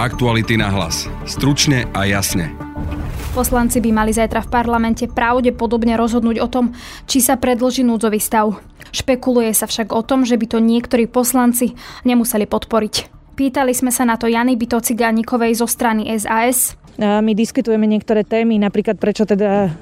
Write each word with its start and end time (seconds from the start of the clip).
Aktuality 0.00 0.56
na 0.56 0.72
hlas. 0.72 1.12
Stručne 1.28 1.84
a 1.92 2.08
jasne. 2.08 2.56
Poslanci 3.36 3.84
by 3.84 3.92
mali 3.92 4.16
zajtra 4.16 4.40
v 4.40 4.48
parlamente 4.48 5.04
pravdepodobne 5.04 5.92
rozhodnúť 5.92 6.40
o 6.40 6.48
tom, 6.48 6.72
či 7.04 7.20
sa 7.20 7.36
predlží 7.36 7.84
núdzový 7.84 8.16
stav. 8.16 8.64
Špekuluje 8.96 9.52
sa 9.52 9.68
však 9.68 9.92
o 9.92 10.00
tom, 10.00 10.24
že 10.24 10.40
by 10.40 10.56
to 10.56 10.58
niektorí 10.64 11.04
poslanci 11.04 11.76
nemuseli 12.08 12.48
podporiť. 12.48 13.12
Pýtali 13.36 13.76
sme 13.76 13.92
sa 13.92 14.08
na 14.08 14.16
to 14.16 14.24
Jany 14.24 14.56
Bytocigánikovej 14.56 15.60
zo 15.60 15.68
strany 15.68 16.08
SAS. 16.16 16.79
My 17.00 17.32
diskutujeme 17.32 17.88
niektoré 17.88 18.28
témy, 18.28 18.60
napríklad 18.60 19.00
prečo 19.00 19.24
teda 19.24 19.72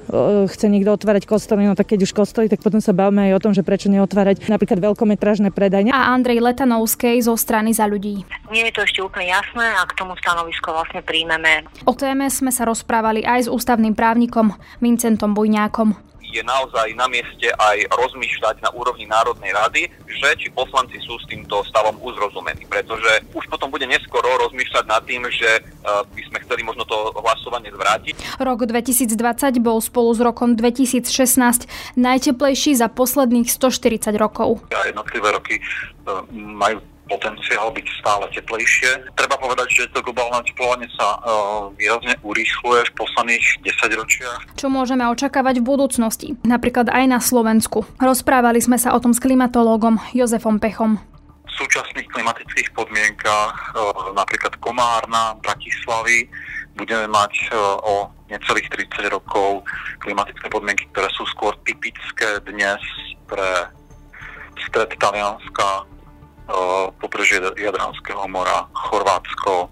chce 0.47 0.71
niekto 0.71 0.95
otvárať 0.95 1.27
kostoly, 1.27 1.67
no 1.67 1.75
tak 1.75 1.91
keď 1.91 2.07
už 2.07 2.15
kostoly, 2.15 2.47
tak 2.47 2.63
potom 2.63 2.79
sa 2.79 2.95
bavíme 2.95 3.27
aj 3.27 3.33
o 3.35 3.43
tom, 3.43 3.53
že 3.59 3.67
prečo 3.67 3.91
neotvárať 3.91 4.47
napríklad 4.47 4.79
veľkometražné 4.79 5.51
predajne. 5.51 5.91
A 5.91 6.15
Andrej 6.15 6.39
Letanovskej 6.39 7.19
zo 7.27 7.35
strany 7.35 7.75
za 7.75 7.91
ľudí. 7.91 8.23
Nie 8.55 8.71
je 8.71 8.79
to 8.79 8.87
ešte 8.87 9.03
úplne 9.03 9.35
jasné 9.35 9.67
a 9.67 9.83
k 9.83 9.99
tomu 9.99 10.15
stanovisko 10.15 10.71
vlastne 10.71 11.03
príjmeme. 11.03 11.67
O 11.91 11.93
téme 11.99 12.31
sme 12.31 12.55
sa 12.55 12.63
rozprávali 12.63 13.27
aj 13.27 13.45
s 13.45 13.49
ústavným 13.51 13.99
právnikom 13.99 14.55
Vincentom 14.79 15.35
Bujňákom 15.35 16.08
je 16.33 16.43
naozaj 16.45 16.93
na 16.95 17.09
mieste 17.09 17.49
aj 17.57 17.89
rozmýšľať 17.93 18.61
na 18.61 18.71
úrovni 18.77 19.09
Národnej 19.09 19.53
rady, 19.53 19.83
že 20.07 20.29
či 20.37 20.49
poslanci 20.53 21.01
sú 21.03 21.17
s 21.19 21.25
týmto 21.29 21.65
stavom 21.65 21.97
uzrozumení. 22.05 22.69
Pretože 22.69 23.25
už 23.33 23.45
potom 23.49 23.73
bude 23.73 23.89
neskoro 23.89 24.29
rozmýšľať 24.49 24.85
nad 24.85 25.03
tým, 25.05 25.25
že 25.33 25.49
e, 25.59 25.61
by 26.05 26.23
sme 26.29 26.39
chceli 26.45 26.63
možno 26.65 26.85
to 26.85 26.97
hlasovanie 27.17 27.73
zvrátiť. 27.73 28.41
Rok 28.41 28.69
2020 28.69 29.59
bol 29.65 29.81
spolu 29.81 30.11
s 30.13 30.21
rokom 30.21 30.55
2016 30.55 31.97
najteplejší 31.97 32.77
za 32.77 32.93
posledných 32.93 33.49
140 33.49 34.13
rokov. 34.21 34.61
A 34.73 34.89
jednotlivé 34.89 35.29
roky 35.33 35.55
e, 35.59 35.63
majú 36.35 36.85
potenciál 37.09 37.73
byť 37.73 37.87
stále 37.99 38.25
teplejšie. 38.37 39.11
Treba 39.17 39.41
povedať, 39.41 39.69
že 39.73 39.83
to 39.91 40.05
globálne 40.05 40.45
oteplovanie 40.45 40.89
sa 40.95 41.19
uh, 41.19 41.73
výrazne 41.75 42.15
urýchluje 42.21 42.87
v 42.89 42.93
posledných 42.95 43.45
10 43.65 44.01
ročiach. 44.01 44.41
Čo 44.55 44.69
môžeme 44.69 45.09
očakávať 45.09 45.65
v 45.65 45.69
budúcnosti? 45.69 46.29
Napríklad 46.45 46.93
aj 46.93 47.05
na 47.09 47.19
Slovensku. 47.19 47.89
Rozprávali 47.99 48.61
sme 48.61 48.77
sa 48.77 48.93
o 48.93 49.01
tom 49.01 49.17
s 49.17 49.21
klimatológom 49.25 49.99
Jozefom 50.13 50.61
Pechom 50.61 51.01
v 51.49 51.67
súčasných 51.67 52.07
klimatických 52.13 52.71
podmienkach, 52.77 53.75
uh, 53.75 54.13
napríklad 54.15 54.55
Komárna, 54.63 55.35
Bratislavy, 55.43 56.29
budeme 56.79 57.11
mať 57.11 57.33
uh, 57.51 57.83
o 57.83 57.95
necelých 58.31 58.69
30 58.71 59.11
rokov 59.11 59.65
klimatické 60.05 60.47
podmienky, 60.53 60.85
ktoré 60.93 61.09
sú 61.17 61.25
skôr 61.33 61.57
typické 61.65 62.39
dnes 62.47 62.79
pre 63.27 63.73
stred 64.69 64.93
Talianska, 65.01 65.89
pobrežie 66.99 67.41
Jadranského 67.57 68.25
mora, 68.29 68.67
Chorvátsko. 68.73 69.71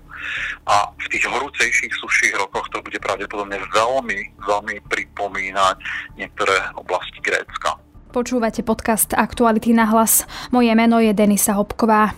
A 0.67 0.91
v 0.97 1.07
tých 1.13 1.29
horúcejších, 1.29 1.95
suších 1.95 2.35
rokoch 2.35 2.67
to 2.75 2.83
bude 2.83 2.99
pravdepodobne 2.99 3.63
veľmi, 3.71 4.19
veľmi 4.43 4.77
pripomínať 4.91 5.77
niektoré 6.19 6.57
oblasti 6.75 7.23
Grécka. 7.23 7.79
Počúvate 8.11 8.65
podcast 8.65 9.13
Aktuality 9.13 9.77
na 9.77 9.87
hlas. 9.87 10.25
Moje 10.51 10.73
meno 10.73 10.99
je 10.99 11.13
Denisa 11.13 11.55
Hopková. 11.55 12.17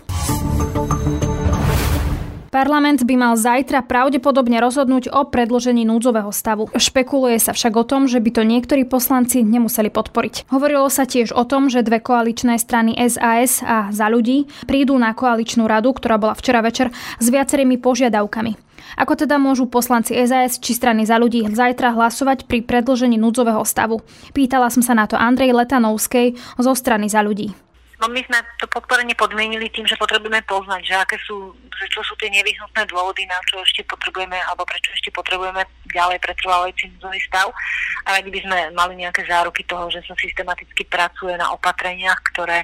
Parlament 2.49 3.05
by 3.05 3.13
mal 3.13 3.33
zajtra 3.37 3.85
pravdepodobne 3.85 4.57
rozhodnúť 4.57 5.13
o 5.13 5.21
predložení 5.29 5.85
núdzového 5.85 6.33
stavu. 6.33 6.65
Špekuluje 6.73 7.37
sa 7.37 7.53
však 7.53 7.73
o 7.77 7.85
tom, 7.85 8.09
že 8.09 8.17
by 8.17 8.29
to 8.33 8.41
niektorí 8.41 8.89
poslanci 8.89 9.45
nemuseli 9.45 9.93
podporiť. 9.93 10.49
Hovorilo 10.49 10.89
sa 10.89 11.05
tiež 11.05 11.29
o 11.37 11.45
tom, 11.45 11.69
že 11.69 11.85
dve 11.85 12.01
koaličné 12.01 12.57
strany 12.57 12.97
SAS 13.05 13.61
a 13.61 13.93
za 13.93 14.09
ľudí 14.09 14.49
prídu 14.65 14.97
na 14.97 15.13
koaličnú 15.13 15.69
radu, 15.69 15.93
ktorá 15.93 16.17
bola 16.17 16.33
včera 16.33 16.65
večer 16.65 16.89
s 17.21 17.25
viacerými 17.29 17.77
požiadavkami. 17.77 18.57
Ako 18.97 19.13
teda 19.13 19.37
môžu 19.37 19.69
poslanci 19.69 20.17
SAS 20.25 20.57
či 20.57 20.73
strany 20.73 21.05
za 21.05 21.21
ľudí 21.21 21.45
zajtra 21.45 21.93
hlasovať 21.93 22.49
pri 22.49 22.65
predložení 22.65 23.21
núdzového 23.21 23.61
stavu? 23.61 24.01
Pýtala 24.33 24.73
som 24.73 24.81
sa 24.81 24.97
na 24.97 25.05
to 25.05 25.13
Andrej 25.13 25.53
Letanovskej 25.53 26.33
zo 26.57 26.73
strany 26.73 27.05
za 27.05 27.21
ľudí. 27.21 27.53
No 27.99 28.07
my 28.07 28.23
sme 28.23 28.39
to 28.63 28.65
podporenie 28.71 29.11
podmienili 29.11 29.67
tým, 29.75 29.83
že 29.83 29.99
potrebujeme 29.99 30.39
poznať, 30.47 30.81
že 30.87 30.95
aké 30.95 31.17
sú, 31.27 31.51
že 31.67 31.85
čo 31.91 31.99
sú 32.07 32.15
tie 32.15 32.31
nevyhnutné 32.31 32.87
dôvody, 32.87 33.27
na 33.27 33.35
čo 33.43 33.59
ešte 33.59 33.83
potrebujeme, 33.83 34.39
alebo 34.47 34.63
prečo 34.63 34.95
ešte 34.95 35.11
potrebujeme 35.11 35.67
ďalej 35.91 36.23
pretrvávajúci 36.23 36.95
núdzový 36.95 37.19
stav. 37.27 37.51
A 38.07 38.15
radi 38.15 38.31
by 38.31 38.39
sme 38.39 38.57
mali 38.71 39.03
nejaké 39.03 39.27
záruky 39.27 39.67
toho, 39.67 39.91
že 39.91 39.99
sa 40.07 40.15
systematicky 40.15 40.87
pracuje 40.87 41.35
na 41.35 41.51
opatreniach, 41.51 42.23
ktoré 42.31 42.63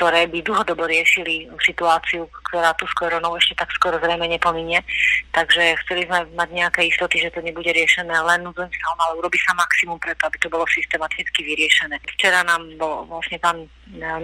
ktoré 0.00 0.32
by 0.32 0.40
dlhodobo 0.40 0.88
riešili 0.88 1.44
situáciu, 1.60 2.24
ktorá 2.48 2.72
tu 2.80 2.88
skoro 2.88 3.20
no 3.20 3.36
ešte 3.36 3.52
tak 3.52 3.68
skoro 3.76 4.00
zrejme 4.00 4.24
nepominie. 4.32 4.80
Takže 5.28 5.76
chceli 5.84 6.08
sme 6.08 6.24
mať 6.40 6.48
nejaké 6.56 6.88
istoty, 6.88 7.20
že 7.20 7.28
to 7.28 7.44
nebude 7.44 7.68
riešené 7.68 8.08
len 8.08 8.40
núdzovým 8.40 8.72
stavom, 8.72 8.96
ale 8.96 9.20
urobí 9.20 9.36
sa 9.44 9.52
maximum 9.52 10.00
preto, 10.00 10.24
aby 10.24 10.40
to 10.40 10.48
bolo 10.48 10.64
systematicky 10.72 11.44
vyriešené. 11.44 12.00
Včera 12.16 12.40
nám 12.48 12.64
bol 12.80 13.04
vlastne 13.12 13.36
pán 13.44 13.60
e, 13.60 13.68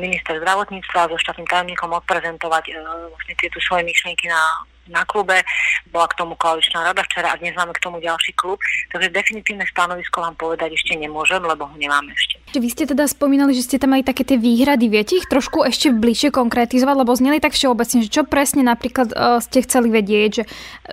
minister 0.00 0.40
zdravotníctva 0.40 1.12
so 1.12 1.20
štátnym 1.20 1.44
tajomníkom 1.44 1.92
odprezentovať 1.92 2.72
e, 2.72 2.80
vlastne 3.12 3.34
tieto 3.36 3.60
svoje 3.60 3.84
myšlienky 3.84 4.32
na 4.32 4.40
na 4.88 5.02
klube, 5.04 5.42
bola 5.90 6.06
k 6.06 6.18
tomu 6.18 6.34
koaličná 6.38 6.86
rada 6.86 7.02
včera 7.06 7.34
a 7.34 7.40
dnes 7.40 7.54
máme 7.56 7.74
k 7.74 7.82
tomu 7.82 7.98
ďalší 7.98 8.32
klub, 8.38 8.60
takže 8.92 9.10
definitívne 9.10 9.66
stanovisko 9.66 10.22
vám 10.22 10.36
povedať 10.38 10.74
ešte 10.74 10.94
nemôžem, 10.94 11.42
lebo 11.42 11.66
ho 11.66 11.76
nemáme 11.78 12.12
ešte. 12.14 12.38
Vy 12.56 12.68
ste 12.72 12.84
teda 12.88 13.04
spomínali, 13.04 13.52
že 13.52 13.66
ste 13.66 13.76
tam 13.76 13.92
mali 13.92 14.06
také 14.06 14.24
tie 14.24 14.40
výhrady, 14.40 14.88
viete 14.88 15.18
ich 15.18 15.28
trošku 15.28 15.66
ešte 15.66 15.92
bližšie 15.92 16.32
konkretizovať, 16.32 16.96
lebo 16.96 17.12
zneli 17.12 17.38
tak 17.42 17.52
všeobecne, 17.52 18.06
že 18.06 18.10
čo 18.10 18.22
presne 18.24 18.64
napríklad 18.64 19.12
uh, 19.12 19.38
ste 19.42 19.64
chceli 19.66 19.92
vedieť, 19.92 20.30
že, 20.30 20.44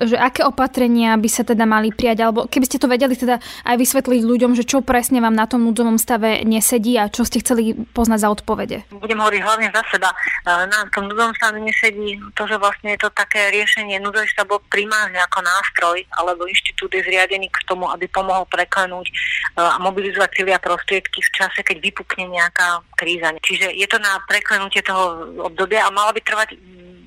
že 0.04 0.16
aké 0.20 0.44
opatrenia 0.44 1.16
by 1.16 1.30
sa 1.30 1.48
teda 1.48 1.64
mali 1.64 1.94
prijať, 1.94 2.26
alebo 2.26 2.50
keby 2.50 2.66
ste 2.68 2.82
to 2.82 2.92
vedeli 2.92 3.16
teda 3.16 3.40
aj 3.64 3.76
vysvetliť 3.80 4.22
ľuďom, 4.24 4.58
že 4.58 4.68
čo 4.68 4.84
presne 4.84 5.24
vám 5.24 5.36
na 5.36 5.48
tom 5.48 5.64
núdzovom 5.64 6.02
stave 6.02 6.44
nesedí 6.44 7.00
a 7.00 7.08
čo 7.08 7.24
ste 7.24 7.40
chceli 7.40 7.76
poznať 7.96 8.20
za 8.24 8.30
odpovede. 8.32 8.78
Budem 8.92 9.20
hovoriť 9.20 9.42
hlavne 9.44 9.68
za 9.72 9.84
seba. 9.88 10.10
Na 10.44 10.68
tom 10.92 11.08
núdzovom 11.08 11.36
stave 11.36 11.60
nesedí 11.64 12.20
to, 12.36 12.44
že 12.48 12.60
vlastne 12.60 12.96
je 12.96 13.00
to 13.00 13.10
také 13.12 13.52
riešenie 13.52 13.83
riešenie 13.84 14.00
núdzový 14.00 14.28
stav 14.32 14.48
bol 14.48 14.64
primárne 14.72 15.20
ako 15.20 15.44
nástroj 15.44 16.00
alebo 16.16 16.48
inštitút 16.48 16.96
je 16.96 17.04
zriadený 17.04 17.52
k 17.52 17.68
tomu, 17.68 17.84
aby 17.92 18.08
pomohol 18.08 18.48
preklenúť 18.48 19.12
e, 19.12 19.14
a 19.60 19.76
mobilizovať 19.84 20.40
cilia 20.40 20.56
prostriedky 20.56 21.20
v 21.20 21.34
čase, 21.36 21.60
keď 21.68 21.84
vypukne 21.84 22.32
nejaká 22.32 22.80
kríza. 22.96 23.36
Čiže 23.44 23.76
je 23.76 23.88
to 23.92 24.00
na 24.00 24.24
preklenutie 24.24 24.80
toho 24.80 25.28
obdobia 25.44 25.84
a 25.84 25.92
mala 25.92 26.16
by 26.16 26.24
trvať 26.24 26.56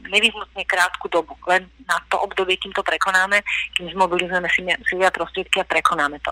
nevyhnutne 0.06 0.62
krátku 0.68 1.08
dobu. 1.08 1.34
Len 1.48 1.66
na 1.88 1.98
to 2.12 2.20
obdobie, 2.22 2.54
kým 2.60 2.70
to 2.70 2.82
prekonáme, 2.84 3.42
kým 3.74 3.90
zmobilizujeme 3.90 4.46
silia 4.86 5.10
prostriedky 5.10 5.62
a 5.62 5.66
prekonáme 5.66 6.18
to. 6.22 6.30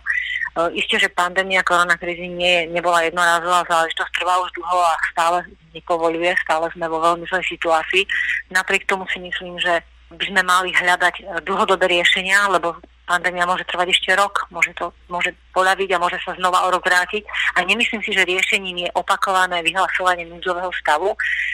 Uh, 0.55 0.71
isté, 0.79 1.03
že 1.03 1.11
pandémia 1.11 1.67
koronakrízy 1.67 2.31
nie, 2.31 2.71
nebola 2.71 3.03
jednorázová 3.03 3.67
záležitosť, 3.67 4.15
trvá 4.15 4.39
už 4.39 4.55
dlho 4.55 4.79
a 4.79 4.95
stále 5.11 5.39
nepovoluje, 5.75 6.31
stále 6.47 6.71
sme 6.71 6.87
vo 6.87 7.03
veľmi 7.03 7.27
zlej 7.27 7.43
situácii. 7.51 8.07
Napriek 8.55 8.87
tomu 8.87 9.03
si 9.11 9.19
myslím, 9.19 9.59
že 9.59 9.83
by 10.15 10.25
sme 10.31 10.43
mali 10.43 10.71
hľadať 10.73 11.15
eh, 11.21 11.25
dlhodobé 11.45 11.91
riešenia, 11.91 12.51
lebo 12.51 12.79
pandémia 13.05 13.45
môže 13.45 13.69
trvať 13.69 13.93
ešte 13.93 14.11
rok, 14.17 14.49
môže 14.49 14.73
to 14.75 14.89
môže 15.13 15.37
poľaviť 15.53 15.89
a 15.95 16.01
môže 16.01 16.17
sa 16.25 16.33
znova 16.41 16.65
o 16.65 16.73
rok 16.73 16.85
vrátiť. 16.85 17.23
A 17.57 17.63
nemyslím 17.63 18.01
si, 18.01 18.11
že 18.17 18.25
riešením 18.25 18.89
je 18.89 18.91
opakované 18.97 19.61
vyhlasovanie 19.61 20.25
núdzového 20.25 20.73
stavu 20.81 21.13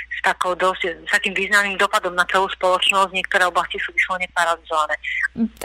s, 0.09 0.19
takou 0.23 0.55
dosť, 0.55 1.03
s 1.05 1.11
takým 1.11 1.35
významným 1.35 1.75
dopadom 1.75 2.15
na 2.15 2.23
celú 2.31 2.47
spoločnosť. 2.55 3.11
Niektoré 3.11 3.51
oblasti 3.51 3.83
sú 3.83 3.91
vyslovene 3.91 4.31
paralizované. 4.31 4.95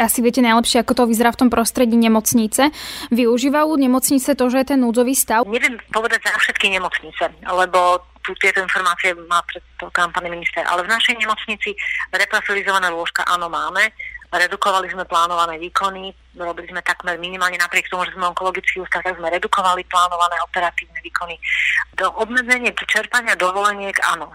Asi 0.01 0.25
viete 0.25 0.41
najlepšie, 0.41 0.81
ako 0.81 0.93
to 0.97 1.03
vyzerá 1.05 1.29
v 1.31 1.39
tom 1.45 1.49
prostredí 1.53 1.95
nemocnice. 1.95 2.73
Využívajú 3.13 3.71
nemocnice 3.77 4.33
to, 4.33 4.45
že 4.49 4.65
je 4.65 4.69
ten 4.73 4.79
núdzový 4.81 5.13
stav? 5.13 5.45
Neviem 5.45 5.77
povedať 5.93 6.25
za 6.25 6.33
všetky 6.41 6.73
nemocnice, 6.73 7.29
lebo 7.45 8.01
tu 8.25 8.33
tieto 8.41 8.59
informácie 8.59 9.13
má 9.29 9.45
predpokladám 9.45 10.11
pán 10.17 10.25
minister. 10.27 10.65
Ale 10.65 10.81
v 10.81 10.89
našej 10.89 11.21
nemocnici 11.21 11.77
reprofilizované 12.09 12.89
lôžka 12.89 13.21
áno 13.29 13.47
máme. 13.47 13.93
Redukovali 14.33 14.89
sme 14.89 15.05
plánované 15.05 15.61
výkony, 15.61 16.11
robili 16.37 16.67
sme 16.69 16.81
takmer 16.83 17.15
minimálne 17.17 17.55
napriek 17.59 17.87
tomu, 17.87 18.03
že 18.05 18.13
sme 18.15 18.31
onkologický 18.31 18.83
ústav, 18.83 19.01
tak 19.03 19.15
sme 19.15 19.31
redukovali 19.31 19.83
plánované 19.87 20.35
operatívne 20.43 20.99
výkony. 20.99 21.35
Do 21.95 22.11
obmedzenie 22.19 22.75
čerpania 22.87 23.39
dovoleniek, 23.39 23.95
áno, 24.03 24.31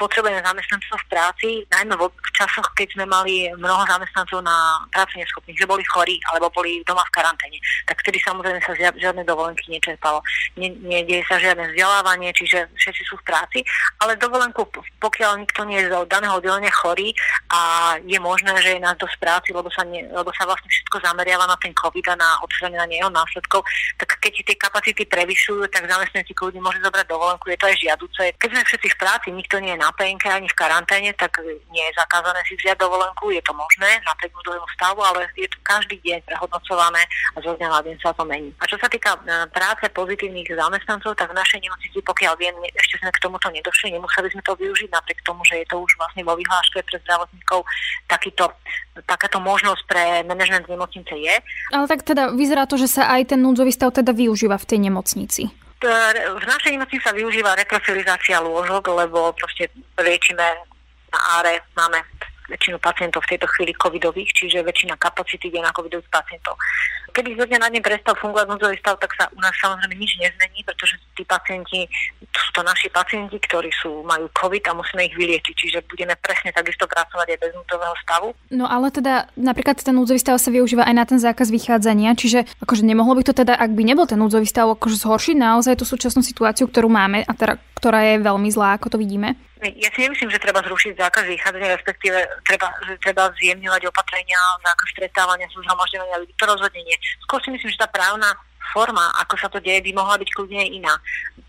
potrebujeme 0.00 0.40
zamestnancov 0.40 0.96
v 1.04 1.10
práci, 1.10 1.48
najmä 1.68 1.94
v 2.00 2.30
časoch, 2.32 2.66
keď 2.72 2.96
sme 2.96 3.04
mali 3.04 3.48
mnoho 3.60 3.84
zamestnancov 3.84 4.40
na 4.40 4.80
práci 4.88 5.20
neschopných, 5.20 5.60
že 5.60 5.68
boli 5.68 5.84
chorí 5.84 6.16
alebo 6.32 6.48
boli 6.50 6.80
doma 6.88 7.04
v 7.08 7.14
karanténe. 7.20 7.58
Tak 7.84 8.00
vtedy 8.00 8.18
samozrejme 8.24 8.60
sa 8.64 8.72
žiadne 8.76 9.22
dovolenky 9.24 9.68
nečerpalo. 9.68 10.24
Ne, 10.56 10.72
nedieje 10.80 11.24
sa 11.28 11.36
žiadne 11.36 11.72
vzdelávanie, 11.72 12.32
čiže 12.32 12.68
všetci 12.74 13.02
sú 13.04 13.20
v 13.20 13.26
práci, 13.28 13.58
ale 14.00 14.16
dovolenku, 14.16 14.64
pokiaľ 15.00 15.44
nikto 15.44 15.64
nie 15.68 15.84
je 15.84 15.92
z 15.92 16.08
daného 16.08 16.40
oddelenia 16.40 16.72
chorý 16.72 17.12
a 17.52 17.94
je 18.02 18.18
možné, 18.18 18.56
že 18.64 18.76
je 18.76 18.80
nás 18.80 18.96
dosť 18.96 19.16
práci, 19.20 19.48
lebo 19.52 19.68
sa, 19.70 19.84
ne, 19.84 20.04
lebo 20.08 20.32
sa 20.32 20.48
vlastne 20.48 20.68
všetko 20.68 20.96
zameriava 21.34 21.50
na 21.50 21.58
ten 21.58 21.74
COVID 21.74 22.06
a 22.08 22.16
na 22.16 22.30
odstraňovanie 22.46 23.02
jeho 23.02 23.10
následkov, 23.10 23.66
tak 23.98 24.08
keď 24.22 24.32
tie 24.46 24.56
kapacity 24.56 25.02
prevyšujú, 25.06 25.66
tak 25.68 25.90
zamestnanci 25.90 26.32
kľudne 26.34 26.62
môže 26.62 26.78
zobrať 26.78 27.06
dovolenku, 27.10 27.50
je 27.50 27.58
to 27.58 27.66
aj 27.66 27.76
žiaduce. 27.82 28.22
Keď 28.38 28.48
sme 28.54 28.62
všetci 28.62 28.88
v 28.94 29.00
práci, 29.00 29.26
nikto 29.34 29.58
nie 29.58 29.74
je 29.74 29.82
na 29.82 29.90
penke 29.92 30.30
ani 30.30 30.46
v 30.46 30.58
karanténe, 30.58 31.10
tak 31.18 31.42
nie 31.74 31.84
je 31.90 31.98
zakázané 31.98 32.40
si 32.46 32.54
vziať 32.54 32.78
dovolenku, 32.78 33.34
je 33.34 33.42
to 33.42 33.52
možné 33.52 33.98
napriek 34.06 34.30
núdzovému 34.30 34.68
stavu, 34.78 35.00
ale 35.02 35.26
je 35.34 35.48
to 35.50 35.58
každý 35.66 35.96
deň 36.06 36.22
prehodnocované 36.22 37.02
a 37.34 37.38
zo 37.42 37.52
dňa 37.58 37.68
na 37.68 37.80
deň 37.82 37.96
sa 37.98 38.14
to 38.14 38.22
mení. 38.22 38.54
A 38.62 38.64
čo 38.70 38.78
sa 38.78 38.86
týka 38.86 39.18
e, 39.18 39.20
práce 39.50 39.84
pozitívnych 39.90 40.48
zamestnancov, 40.54 41.18
tak 41.18 41.34
v 41.34 41.38
našej 41.38 41.60
nemocnici, 41.66 41.98
pokiaľ 41.98 42.34
viem, 42.38 42.54
ešte 42.78 43.00
sme 43.02 43.10
k 43.10 43.22
tomuto 43.22 43.50
nedošli, 43.50 43.90
nemuseli 43.90 44.30
sme 44.30 44.42
to 44.46 44.54
využiť 44.54 44.90
napriek 44.92 45.18
tomu, 45.26 45.42
že 45.48 45.64
je 45.64 45.66
to 45.66 45.82
už 45.82 45.90
vlastne 45.98 46.22
vo 46.22 46.36
vyhláške 46.38 46.78
pre 46.86 46.96
zdravotníkov 47.02 47.60
takýto, 48.06 48.52
takáto 49.08 49.40
možnosť 49.40 49.82
pre 49.88 50.04
manažment 50.28 50.68
nemocnice 50.68 51.14
je. 51.16 51.23
Ale 51.72 51.84
tak 51.88 52.02
teda 52.02 52.32
vyzerá 52.34 52.66
to, 52.68 52.76
že 52.76 52.88
sa 52.90 53.08
aj 53.14 53.34
ten 53.34 53.40
núdzový 53.40 53.70
stav 53.70 53.94
teda 53.94 54.12
využíva 54.12 54.58
v 54.58 54.68
tej 54.68 54.78
nemocnici. 54.84 55.42
V 55.84 56.44
našej 56.48 56.80
nemocnici 56.80 57.04
sa 57.04 57.12
využíva 57.12 57.52
reprofilizácia 57.60 58.40
lôžok, 58.40 58.88
lebo 58.88 59.36
proste 59.36 59.68
liečíme 60.00 60.46
na 61.12 61.20
áre, 61.38 61.60
máme 61.76 62.00
väčšinu 62.48 62.76
pacientov 62.76 63.24
v 63.24 63.36
tejto 63.36 63.48
chvíli 63.56 63.72
covidových, 63.72 64.30
čiže 64.36 64.60
väčšina 64.60 65.00
kapacity 65.00 65.48
je 65.48 65.60
na 65.60 65.72
covidových 65.72 66.10
pacientov. 66.12 66.60
Keby 67.14 67.38
zo 67.38 67.46
dňa 67.46 67.58
na 67.62 67.68
deň 67.70 67.82
prestal 67.82 68.18
fungovať 68.18 68.46
núdzový 68.50 68.76
stav, 68.82 68.98
tak 68.98 69.14
sa 69.14 69.30
u 69.30 69.38
nás 69.38 69.54
samozrejme 69.62 69.94
nič 69.94 70.18
nezmení, 70.18 70.66
pretože 70.66 70.98
tí 71.14 71.22
pacienti, 71.22 71.86
sú 72.34 72.50
to 72.50 72.60
naši 72.66 72.90
pacienti, 72.90 73.38
ktorí 73.38 73.70
sú, 73.70 74.02
majú 74.02 74.26
COVID 74.34 74.64
a 74.66 74.72
musíme 74.74 75.06
ich 75.06 75.14
vyliečiť, 75.14 75.54
čiže 75.54 75.78
budeme 75.86 76.18
presne 76.18 76.50
takisto 76.50 76.90
pracovať 76.90 77.26
aj 77.32 77.38
bez 77.38 77.50
núdzového 77.54 77.94
stavu. 78.02 78.28
No 78.50 78.66
ale 78.66 78.90
teda 78.90 79.30
napríklad 79.38 79.78
ten 79.78 79.94
núdzový 79.94 80.18
stav 80.18 80.42
sa 80.42 80.50
využíva 80.50 80.84
aj 80.84 80.94
na 80.94 81.04
ten 81.06 81.22
zákaz 81.22 81.54
vychádzania, 81.54 82.18
čiže 82.18 82.50
akože 82.60 82.82
nemohlo 82.82 83.14
by 83.14 83.22
to 83.30 83.32
teda, 83.32 83.54
ak 83.54 83.70
by 83.72 83.82
nebol 83.86 84.10
ten 84.10 84.18
núdzový 84.18 84.44
stav, 84.50 84.66
akože 84.74 84.98
zhoršiť 84.98 85.36
naozaj 85.38 85.78
tú 85.78 85.86
súčasnú 85.86 86.20
situáciu, 86.20 86.66
ktorú 86.66 86.90
máme 86.90 87.22
a 87.22 87.32
teda, 87.32 87.62
ktorá 87.78 88.00
je 88.10 88.26
veľmi 88.26 88.50
zlá, 88.50 88.74
ako 88.74 88.96
to 88.96 88.98
vidíme? 88.98 89.38
Ja 89.64 89.88
si 89.96 90.04
nemyslím, 90.04 90.28
že 90.28 90.44
treba 90.44 90.60
zrušiť 90.60 91.00
zákaz 91.00 91.24
vychádzania, 91.24 91.76
respektíve 91.80 92.18
treba, 92.44 92.68
treba 93.00 93.32
zjemňovať 93.40 93.88
opatrenia, 93.88 94.36
zákaz 94.60 94.88
stretávania, 94.92 95.48
zhromažďovania 95.56 96.20
ľudí. 96.20 96.36
To 96.36 96.44
rozhodne. 96.44 96.96
Skôr 97.24 97.40
si 97.40 97.48
myslím, 97.48 97.72
že 97.72 97.80
tá 97.80 97.88
právna 97.88 98.28
forma, 98.72 99.12
ako 99.22 99.34
sa 99.38 99.48
to 99.48 99.62
deje, 99.62 99.84
by 99.86 99.92
mohla 99.94 100.18
byť 100.18 100.28
kľudne 100.34 100.64
iná. 100.66 100.98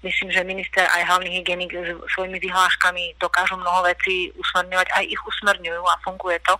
Myslím, 0.05 0.29
že 0.31 0.45
minister 0.45 0.85
aj 0.85 1.09
hlavný 1.09 1.41
hygienik 1.41 1.73
s 1.73 1.97
svojimi 2.13 2.37
vyhláškami 2.37 3.17
dokážu 3.17 3.57
mnoho 3.57 3.83
vecí 3.83 4.29
usmerňovať, 4.37 4.87
aj 4.93 5.03
ich 5.09 5.21
usmerňujú 5.25 5.83
a 5.83 5.99
funguje 6.05 6.37
to. 6.45 6.53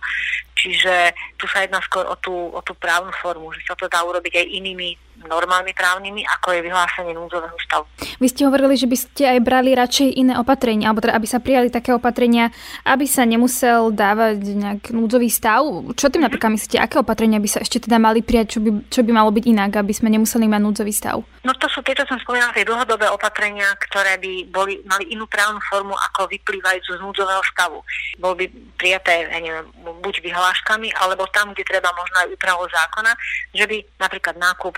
Čiže 0.58 1.14
tu 1.38 1.46
sa 1.46 1.62
jedná 1.62 1.78
skôr 1.86 2.04
o 2.08 2.16
tú, 2.18 2.34
o 2.50 2.60
tú 2.66 2.74
právnu 2.74 3.14
formu, 3.22 3.52
že 3.54 3.62
sa 3.68 3.78
to 3.78 3.86
dá 3.86 4.02
urobiť 4.02 4.34
aj 4.34 4.46
inými 4.50 4.98
normálnymi 5.24 5.72
právnymi, 5.72 6.22
ako 6.40 6.52
je 6.52 6.60
vyhlásenie 6.60 7.12
núdzového 7.16 7.56
stavu. 7.64 7.84
Vy 8.20 8.26
ste 8.28 8.44
hovorili, 8.44 8.76
že 8.76 8.84
by 8.84 8.96
ste 8.96 9.22
aj 9.36 9.38
brali 9.40 9.72
radšej 9.72 10.08
iné 10.20 10.34
opatrenia, 10.36 10.92
alebo 10.92 11.00
teda 11.00 11.16
aby 11.16 11.28
sa 11.28 11.40
prijali 11.40 11.68
také 11.72 11.96
opatrenia, 11.96 12.52
aby 12.84 13.08
sa 13.08 13.24
nemusel 13.24 13.92
dávať 13.92 14.38
nejak 14.42 14.82
núdzový 14.92 15.32
stav. 15.32 15.64
Čo 15.96 16.12
tým 16.12 16.24
napríklad 16.24 16.52
myslíte, 16.52 16.76
aké 16.76 17.00
opatrenia 17.00 17.40
by 17.40 17.48
sa 17.48 17.64
ešte 17.64 17.82
teda 17.82 17.96
mali 17.96 18.20
prijať, 18.20 18.56
čo 18.56 18.58
by, 18.60 18.70
čo 18.92 19.00
by 19.02 19.10
malo 19.12 19.30
byť 19.32 19.44
inak, 19.46 19.70
aby 19.80 19.92
sme 19.96 20.12
nemuseli 20.12 20.44
mať 20.46 20.60
núdzový 20.62 20.92
stav? 20.92 21.24
No 21.46 21.52
to 21.56 21.70
sú 21.70 21.78
tieto, 21.86 22.02
som 22.10 22.18
spomínala, 22.18 22.50
tie 22.50 22.66
dlhodobé 22.66 23.06
opatrenia, 23.06 23.70
ktoré 23.86 24.18
by 24.18 24.50
boli, 24.50 24.82
mali 24.82 25.14
inú 25.14 25.30
právnu 25.30 25.62
formu 25.70 25.94
ako 25.94 26.26
vyplývajúcu 26.26 26.90
z 26.98 27.00
núdzového 27.00 27.42
stavu. 27.54 27.78
Bol 28.18 28.34
by 28.34 28.50
prijaté, 28.74 29.30
ja 29.30 29.38
neviem, 29.38 29.66
buď 30.02 30.26
vyhláškami, 30.26 30.90
alebo 30.98 31.22
tam, 31.30 31.54
kde 31.54 31.62
treba 31.62 31.94
možno 31.94 32.26
aj 32.26 32.34
úpravou 32.34 32.66
zákona, 32.66 33.12
že 33.54 33.64
by 33.70 33.76
napríklad 34.02 34.34
nákup 34.42 34.74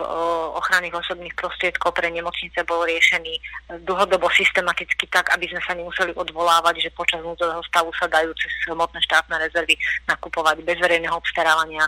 ochranných 0.56 0.94
osobných 0.94 1.34
prostriedkov 1.34 1.94
pre 1.94 2.08
nemocnice 2.08 2.62
bol 2.64 2.86
riešený 2.86 3.38
dlhodobo 3.84 4.30
systematicky 4.32 5.04
tak, 5.10 5.28
aby 5.34 5.50
sme 5.50 5.60
sa 5.64 5.72
nemuseli 5.74 6.14
odvolávať, 6.14 6.88
že 6.88 6.96
počas 6.96 7.20
núdzového 7.20 7.62
stavu 7.68 7.90
sa 7.98 8.06
dajú 8.08 8.32
cez 8.38 8.52
hmotné 8.70 9.00
štátne 9.04 9.36
rezervy 9.38 9.74
nakupovať 10.08 10.64
bez 10.64 10.76
verejného 10.80 11.14
obstarávania. 11.14 11.84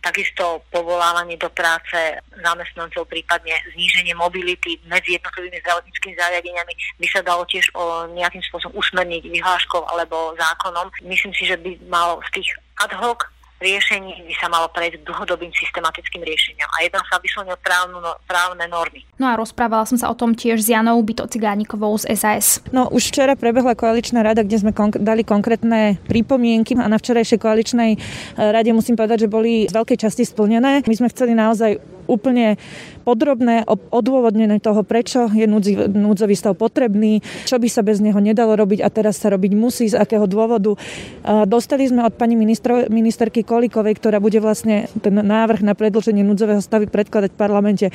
Takisto 0.00 0.62
povolávanie 0.70 1.36
do 1.40 1.50
práce 1.50 2.18
zamestnancov, 2.38 3.08
prípadne 3.10 3.54
zníženie 3.74 4.14
mobility 4.14 4.78
medzi 4.86 5.16
jednotlivými 5.18 5.58
zdravotníckými 5.64 6.14
zariadeniami 6.14 6.74
by 7.00 7.06
sa 7.10 7.20
dalo 7.20 7.42
tiež 7.48 7.68
o 7.74 8.08
nejakým 8.14 8.42
spôsobom 8.46 8.78
usmerniť 8.78 9.26
vyhláškou 9.28 9.82
alebo 9.90 10.36
zákonom. 10.38 10.90
Myslím 11.04 11.34
si, 11.34 11.48
že 11.48 11.58
by 11.58 11.78
mal 11.90 12.22
z 12.30 12.40
tých 12.40 12.50
ad 12.82 12.92
hoc 12.98 13.33
riešení 13.62 14.26
by 14.26 14.34
sa 14.38 14.46
malo 14.50 14.66
prejsť 14.70 15.02
k 15.02 15.06
dlhodobým 15.06 15.52
systematickým 15.54 16.22
riešeniam. 16.26 16.68
A 16.74 16.84
jedná 16.86 17.00
sa 17.06 17.18
vyslovene 17.22 17.54
o 17.54 17.60
právnu, 17.60 17.98
no, 18.02 18.12
právne 18.26 18.66
normy. 18.66 19.06
No 19.16 19.30
a 19.30 19.38
rozprávala 19.38 19.86
som 19.86 19.98
sa 19.98 20.10
o 20.10 20.18
tom 20.18 20.34
tiež 20.34 20.60
s 20.60 20.68
Janou 20.70 20.98
Byto 21.06 21.24
Cigánikovou 21.30 21.94
z 21.96 22.12
SAS. 22.18 22.60
No 22.74 22.90
už 22.90 23.14
včera 23.14 23.38
prebehla 23.38 23.78
koaličná 23.78 24.26
rada, 24.26 24.42
kde 24.42 24.58
sme 24.58 24.72
konk- 24.74 25.00
dali 25.00 25.22
konkrétne 25.22 25.96
pripomienky 26.10 26.74
a 26.76 26.90
na 26.90 26.98
včerajšej 26.98 27.38
koaličnej 27.38 27.90
e, 27.94 27.98
rade 28.38 28.70
musím 28.74 28.98
povedať, 28.98 29.26
že 29.26 29.32
boli 29.32 29.70
z 29.70 29.72
veľkej 29.72 29.98
časti 30.02 30.26
splnené. 30.26 30.82
My 30.84 30.94
sme 30.94 31.08
chceli 31.10 31.32
naozaj 31.38 31.94
úplne 32.06 32.56
podrobné 33.04 33.66
odôvodnené 33.68 34.62
toho, 34.62 34.80
prečo 34.80 35.28
je 35.32 35.44
núdzový 35.90 36.32
stav 36.38 36.56
potrebný, 36.56 37.20
čo 37.44 37.60
by 37.60 37.68
sa 37.68 37.84
bez 37.84 38.00
neho 38.00 38.16
nedalo 38.16 38.56
robiť 38.56 38.80
a 38.80 38.88
teraz 38.88 39.20
sa 39.20 39.28
robiť 39.28 39.52
musí, 39.52 39.92
z 39.92 40.00
akého 40.00 40.24
dôvodu. 40.24 40.72
Dostali 41.44 41.84
sme 41.84 42.06
od 42.06 42.16
pani 42.16 42.32
ministro, 42.38 42.88
ministerky 42.88 43.44
Kolikovej, 43.44 44.00
ktorá 44.00 44.20
bude 44.24 44.40
vlastne 44.40 44.88
ten 45.04 45.12
návrh 45.20 45.60
na 45.60 45.76
predlženie 45.76 46.24
núdzového 46.24 46.64
stavu 46.64 46.88
predkladať 46.88 47.32
v 47.32 47.38
parlamente 47.38 47.86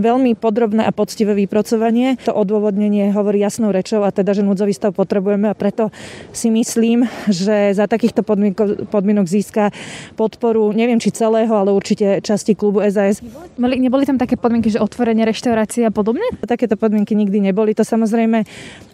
veľmi 0.00 0.34
podrobné 0.36 0.84
a 0.84 0.92
poctivé 0.92 1.36
vypracovanie. 1.36 2.20
To 2.24 2.32
odôvodnenie 2.32 3.12
hovorí 3.12 3.40
jasnou 3.44 3.72
rečou 3.72 4.02
a 4.02 4.10
teda, 4.10 4.32
že 4.34 4.42
núdzový 4.42 4.72
stav 4.72 4.96
potrebujeme 4.96 5.52
a 5.52 5.54
preto 5.54 5.92
si 6.32 6.48
myslím, 6.52 7.04
že 7.28 7.76
za 7.76 7.86
takýchto 7.86 8.24
podmienok, 8.24 8.88
podmienok 8.88 9.28
získa 9.28 9.70
podporu, 10.16 10.72
neviem 10.72 10.98
či 10.98 11.12
celého, 11.12 11.52
ale 11.52 11.72
určite 11.72 12.24
časti 12.24 12.56
klubu 12.56 12.82
SAS. 12.88 13.22
Boli, 13.54 13.78
neboli 13.78 14.02
tam 14.02 14.18
také 14.18 14.34
podmienky, 14.34 14.74
že 14.74 14.82
otvorenie 14.82 15.22
reštaurácie 15.22 15.86
a 15.86 15.94
podobne? 15.94 16.26
Takéto 16.42 16.74
podmienky 16.74 17.14
nikdy 17.14 17.38
neboli. 17.38 17.72
To 17.78 17.86
samozrejme, 17.86 18.42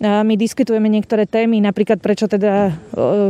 my 0.02 0.34
diskutujeme 0.36 0.86
niektoré 0.92 1.24
témy, 1.24 1.64
napríklad 1.64 1.98
prečo 1.98 2.28
teda 2.28 2.76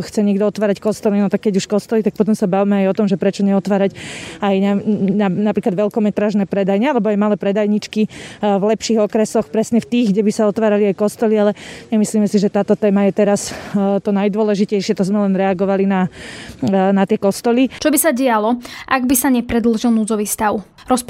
chce 0.02 0.20
niekto 0.26 0.50
otvárať 0.50 0.82
kostoly, 0.82 1.22
no 1.22 1.32
tak 1.32 1.48
keď 1.48 1.62
už 1.62 1.66
kostoly, 1.70 2.04
tak 2.04 2.18
potom 2.18 2.36
sa 2.36 2.50
bavíme 2.50 2.84
aj 2.84 2.86
o 2.90 2.96
tom, 2.98 3.06
že 3.08 3.16
prečo 3.16 3.46
neotvárať 3.46 3.96
aj 4.42 4.54
na, 4.60 4.72
na, 5.24 5.26
napríklad 5.30 5.72
veľkometrážne 5.72 6.44
predajne, 6.44 6.92
alebo 6.92 7.08
aj 7.08 7.18
malé 7.20 7.36
predajničky 7.40 8.10
v 8.42 8.62
lepších 8.62 9.00
okresoch, 9.00 9.48
presne 9.48 9.80
v 9.80 9.88
tých, 9.88 10.12
kde 10.12 10.26
by 10.26 10.32
sa 10.34 10.50
otvárali 10.50 10.90
aj 10.92 11.00
kostoly, 11.00 11.38
ale 11.38 11.52
nemyslíme 11.88 12.28
si, 12.28 12.36
že 12.36 12.52
táto 12.52 12.76
téma 12.76 13.08
je 13.08 13.12
teraz 13.16 13.56
to 14.04 14.10
najdôležitejšie, 14.12 14.92
to 14.92 15.04
sme 15.06 15.24
len 15.24 15.32
reagovali 15.32 15.88
na, 15.88 16.12
na 16.68 17.08
tie 17.08 17.16
kostoly. 17.16 17.72
Čo 17.80 17.88
by 17.88 17.98
sa 18.00 18.10
dialo, 18.12 18.60
ak 18.88 19.02
by 19.08 19.14
sa 19.16 19.28
nepredlžil 19.32 19.92
núdzový 19.92 20.28
stav? 20.28 20.60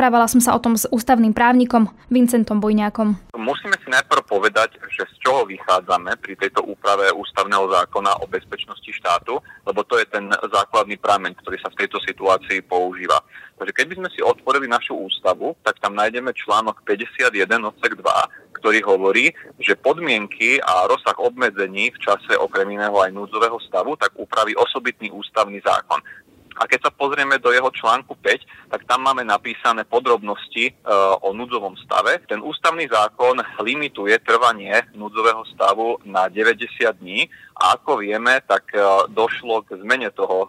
Rozprávala 0.03 0.27
som 0.27 0.43
sa 0.43 0.59
o 0.59 0.59
tom 0.59 0.75
s 0.75 0.83
ústavným 0.91 1.31
právnikom 1.31 1.87
Vincentom 2.11 2.59
Bojňákom. 2.59 3.39
Musíme 3.39 3.79
si 3.79 3.87
najprv 3.87 4.27
povedať, 4.27 4.75
že 4.91 5.07
z 5.07 5.15
čoho 5.23 5.47
vychádzame 5.47 6.19
pri 6.19 6.35
tejto 6.43 6.67
úprave 6.67 7.15
ústavného 7.15 7.71
zákona 7.71 8.19
o 8.19 8.27
bezpečnosti 8.27 8.91
štátu, 8.99 9.39
lebo 9.63 9.87
to 9.87 10.03
je 10.03 10.07
ten 10.11 10.27
základný 10.27 10.99
prameň, 10.99 11.39
ktorý 11.39 11.55
sa 11.63 11.71
v 11.71 11.87
tejto 11.87 12.03
situácii 12.03 12.67
používa. 12.67 13.23
Takže 13.63 13.79
keby 13.79 13.93
sme 14.03 14.09
si 14.11 14.19
otvorili 14.27 14.67
našu 14.67 14.99
ústavu, 14.99 15.55
tak 15.63 15.79
tam 15.79 15.95
nájdeme 15.95 16.35
článok 16.35 16.83
51 16.83 17.63
odsek 17.63 17.95
2, 17.95 18.59
ktorý 18.59 18.83
hovorí, 18.83 19.31
že 19.63 19.79
podmienky 19.79 20.59
a 20.59 20.91
rozsah 20.91 21.15
obmedzení 21.15 21.95
v 21.95 22.03
čase 22.03 22.35
okrem 22.43 22.75
iného 22.75 22.99
aj 22.99 23.15
núdzového 23.15 23.63
stavu, 23.71 23.95
tak 23.95 24.19
upraví 24.19 24.59
osobitný 24.59 25.15
ústavný 25.15 25.63
zákon. 25.63 26.03
A 26.61 26.69
keď 26.69 26.89
sa 26.89 26.93
pozrieme 26.93 27.41
do 27.41 27.49
jeho 27.49 27.73
článku 27.73 28.13
5, 28.21 28.73
tak 28.73 28.85
tam 28.85 29.09
máme 29.09 29.25
napísané 29.25 29.89
podrobnosti 29.89 30.69
e, 30.69 30.73
o 31.25 31.33
núdzovom 31.33 31.77
stave. 31.81 32.21
Ten 32.29 32.45
ústavný 32.45 32.85
zákon 32.89 33.41
limituje 33.65 34.17
trvanie 34.21 34.85
núdzového 34.93 35.45
stavu 35.53 35.97
na 36.05 36.29
90 36.29 36.69
dní 37.01 37.29
a 37.57 37.77
ako 37.81 38.05
vieme, 38.05 38.41
tak 38.45 38.69
e, 38.73 38.81
došlo 39.13 39.65
k 39.65 39.81
zmene 39.81 40.13
toho 40.13 40.45
e, 40.45 40.49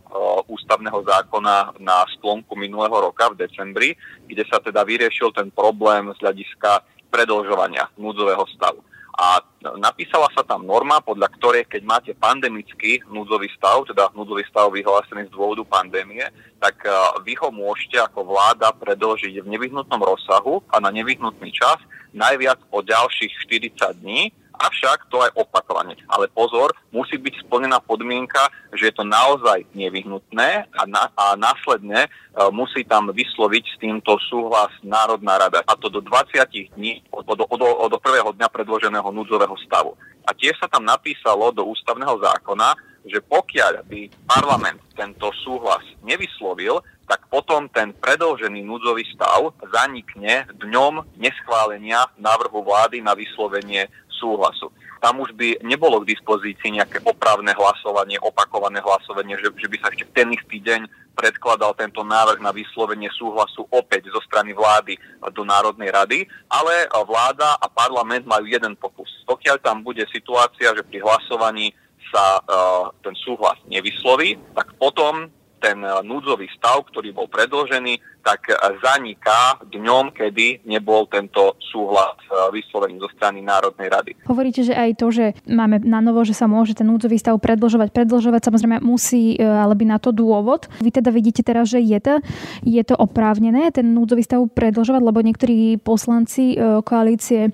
ústavného 0.51 1.00
zákona 1.07 1.79
na 1.79 2.03
sklonku 2.19 2.55
minulého 2.60 2.93
roka 3.00 3.31
v 3.31 3.39
decembri, 3.48 3.89
kde 4.27 4.43
sa 4.48 4.60
teda 4.60 4.83
vyriešil 4.83 5.31
ten 5.31 5.51
problém 5.55 6.12
z 6.15 6.19
hľadiska 6.19 6.83
predlžovania 7.13 7.88
núdzového 7.95 8.43
stavu. 8.51 8.83
A 9.13 9.46
napísala 9.77 10.25
sa 10.34 10.41
tam 10.41 10.65
norma, 10.65 10.98
podľa 10.98 11.29
ktorej, 11.38 11.70
keď 11.70 11.82
máte 11.86 12.12
pandemický 12.17 13.05
núdzový 13.13 13.46
stav, 13.53 13.86
teda 13.86 14.10
núdzový 14.17 14.41
stav 14.50 14.74
vyhlásený 14.74 15.29
z 15.29 15.34
dôvodu 15.38 15.62
pandémie, 15.70 16.25
tak 16.58 16.82
e, 16.82 16.89
vy 17.22 17.38
ho 17.38 17.53
môžete 17.53 18.01
ako 18.01 18.25
vláda 18.25 18.74
predlžiť 18.74 19.38
v 19.38 19.51
nevyhnutnom 19.53 20.01
rozsahu 20.01 20.65
a 20.74 20.82
na 20.82 20.89
nevyhnutný 20.89 21.53
čas 21.53 21.77
najviac 22.10 22.58
o 22.74 22.82
ďalších 22.82 23.34
40 23.46 24.01
dní 24.01 24.34
Avšak 24.63 25.12
to 25.12 25.20
aj 25.20 25.36
opakovane. 25.36 26.00
Ale 26.08 26.32
pozor, 26.32 26.72
musí 26.96 27.20
byť 27.20 27.43
splnená 27.43 27.84
podmienka, 27.84 28.48
že 28.72 28.88
je 28.88 28.93
to 28.96 29.03
naozaj 29.03 29.67
nevyhnutné 29.75 30.72
a, 30.72 30.82
na, 30.88 31.12
a 31.20 31.36
následne 31.36 32.08
uh, 32.08 32.48
musí 32.48 32.88
tam 32.88 33.12
vysloviť 33.12 33.63
s 33.67 33.75
týmto 33.84 34.15
súhlas 34.32 34.72
Národná 34.79 35.36
rada. 35.36 35.60
A 35.67 35.75
to 35.75 35.91
do 35.91 36.00
20 36.00 36.48
dní 36.79 37.03
od, 37.12 37.27
od, 37.27 37.43
od, 37.43 37.62
od 37.62 37.93
prvého 38.00 38.32
dňa 38.32 38.48
predloženého 38.48 39.12
núdzového 39.12 39.60
stavu. 39.67 40.00
A 40.24 40.32
tiež 40.32 40.55
sa 40.55 40.72
tam 40.72 40.88
napísalo 40.88 41.51
do 41.51 41.67
ústavného 41.67 42.15
zákona, 42.24 42.79
že 43.03 43.20
pokiaľ 43.20 43.84
by 43.84 44.08
parlament 44.24 44.79
tento 44.96 45.27
súhlas 45.43 45.84
nevyslovil, 46.08 46.79
tak 47.03 47.27
potom 47.27 47.67
ten 47.67 47.91
predlžený 47.91 48.63
núdzový 48.63 49.03
stav 49.12 49.51
zanikne 49.75 50.48
dňom 50.55 51.20
neschválenia 51.20 52.08
návrhu 52.15 52.63
vlády 52.63 53.03
na 53.03 53.12
vyslovenie 53.12 53.91
súhlasu. 54.24 54.72
Tam 55.03 55.20
už 55.20 55.36
by 55.36 55.60
nebolo 55.68 56.00
k 56.00 56.15
dispozícii 56.15 56.80
nejaké 56.80 57.03
opravné 57.03 57.51
hlasovanie, 57.51 58.15
opakované 58.24 58.80
hlasovanie, 58.80 59.36
že, 59.36 59.51
že 59.60 59.68
by 59.68 59.77
sa 59.84 59.92
ešte 59.92 60.08
ten 60.15 60.32
istý 60.32 60.63
deň 60.63 60.88
predkladal 61.13 61.75
tento 61.75 62.01
návrh 62.08 62.39
na 62.39 62.56
vyslovenie 62.56 63.12
súhlasu 63.12 63.68
opäť 63.68 64.08
zo 64.10 64.24
strany 64.24 64.56
vlády 64.56 64.96
do 65.36 65.44
Národnej 65.44 65.92
rady, 65.92 66.24
ale 66.48 66.88
vláda 67.03 67.60
a 67.60 67.68
parlament 67.68 68.24
majú 68.24 68.48
jeden 68.48 68.80
pokus. 68.80 69.12
Pokiaľ 69.27 69.60
tam 69.60 69.84
bude 69.84 70.08
situácia, 70.10 70.72
že 70.72 70.88
pri 70.88 71.03
hlasovaní 71.03 71.75
sa 72.10 72.39
uh, 72.39 72.89
ten 73.03 73.13
súhlas 73.20 73.60
nevysloví, 73.68 74.39
tak 74.56 74.72
potom 74.80 75.30
ten 75.63 75.79
e, 75.79 75.88
núdzový 76.03 76.51
stav, 76.51 76.84
ktorý 76.91 77.15
bol 77.15 77.32
predložený, 77.32 78.20
tak 78.20 78.51
e, 78.51 78.60
zaniká 78.84 79.63
dňom, 79.63 80.12
kedy 80.12 80.67
nebol 80.67 81.08
tento 81.08 81.55
súhlas 81.72 82.20
vyslovený 82.51 83.00
zo 83.00 83.08
strany 83.15 83.39
Národnej 83.39 83.88
rady. 83.88 84.12
Hovoríte, 84.27 84.67
že 84.67 84.75
aj 84.75 85.00
to, 85.00 85.08
že 85.15 85.25
máme 85.48 85.79
na 85.88 86.03
novo, 86.03 86.27
že 86.27 86.36
sa 86.36 86.51
môže 86.51 86.75
ten 86.75 86.84
núdzový 86.84 87.15
stav 87.15 87.39
predlžovať, 87.39 87.96
predlžovať, 87.96 88.41
samozrejme 88.51 88.84
musí, 88.84 89.39
ale 89.39 89.74
by 89.77 89.86
na 89.88 89.98
to 90.01 90.12
dôvod. 90.12 90.67
Vy 90.84 90.89
teda 90.91 91.10
vidíte 91.13 91.46
teraz, 91.46 91.72
že 91.72 91.79
je 91.79 92.00
to, 92.01 92.20
je 92.65 92.84
to 92.84 92.98
oprávnené, 92.98 93.70
ten 93.72 93.93
núdzový 93.93 94.25
stav 94.25 94.41
predlžovať, 94.50 95.01
lebo 95.01 95.20
niektorí 95.22 95.77
poslanci 95.82 96.58
koalície 96.86 97.53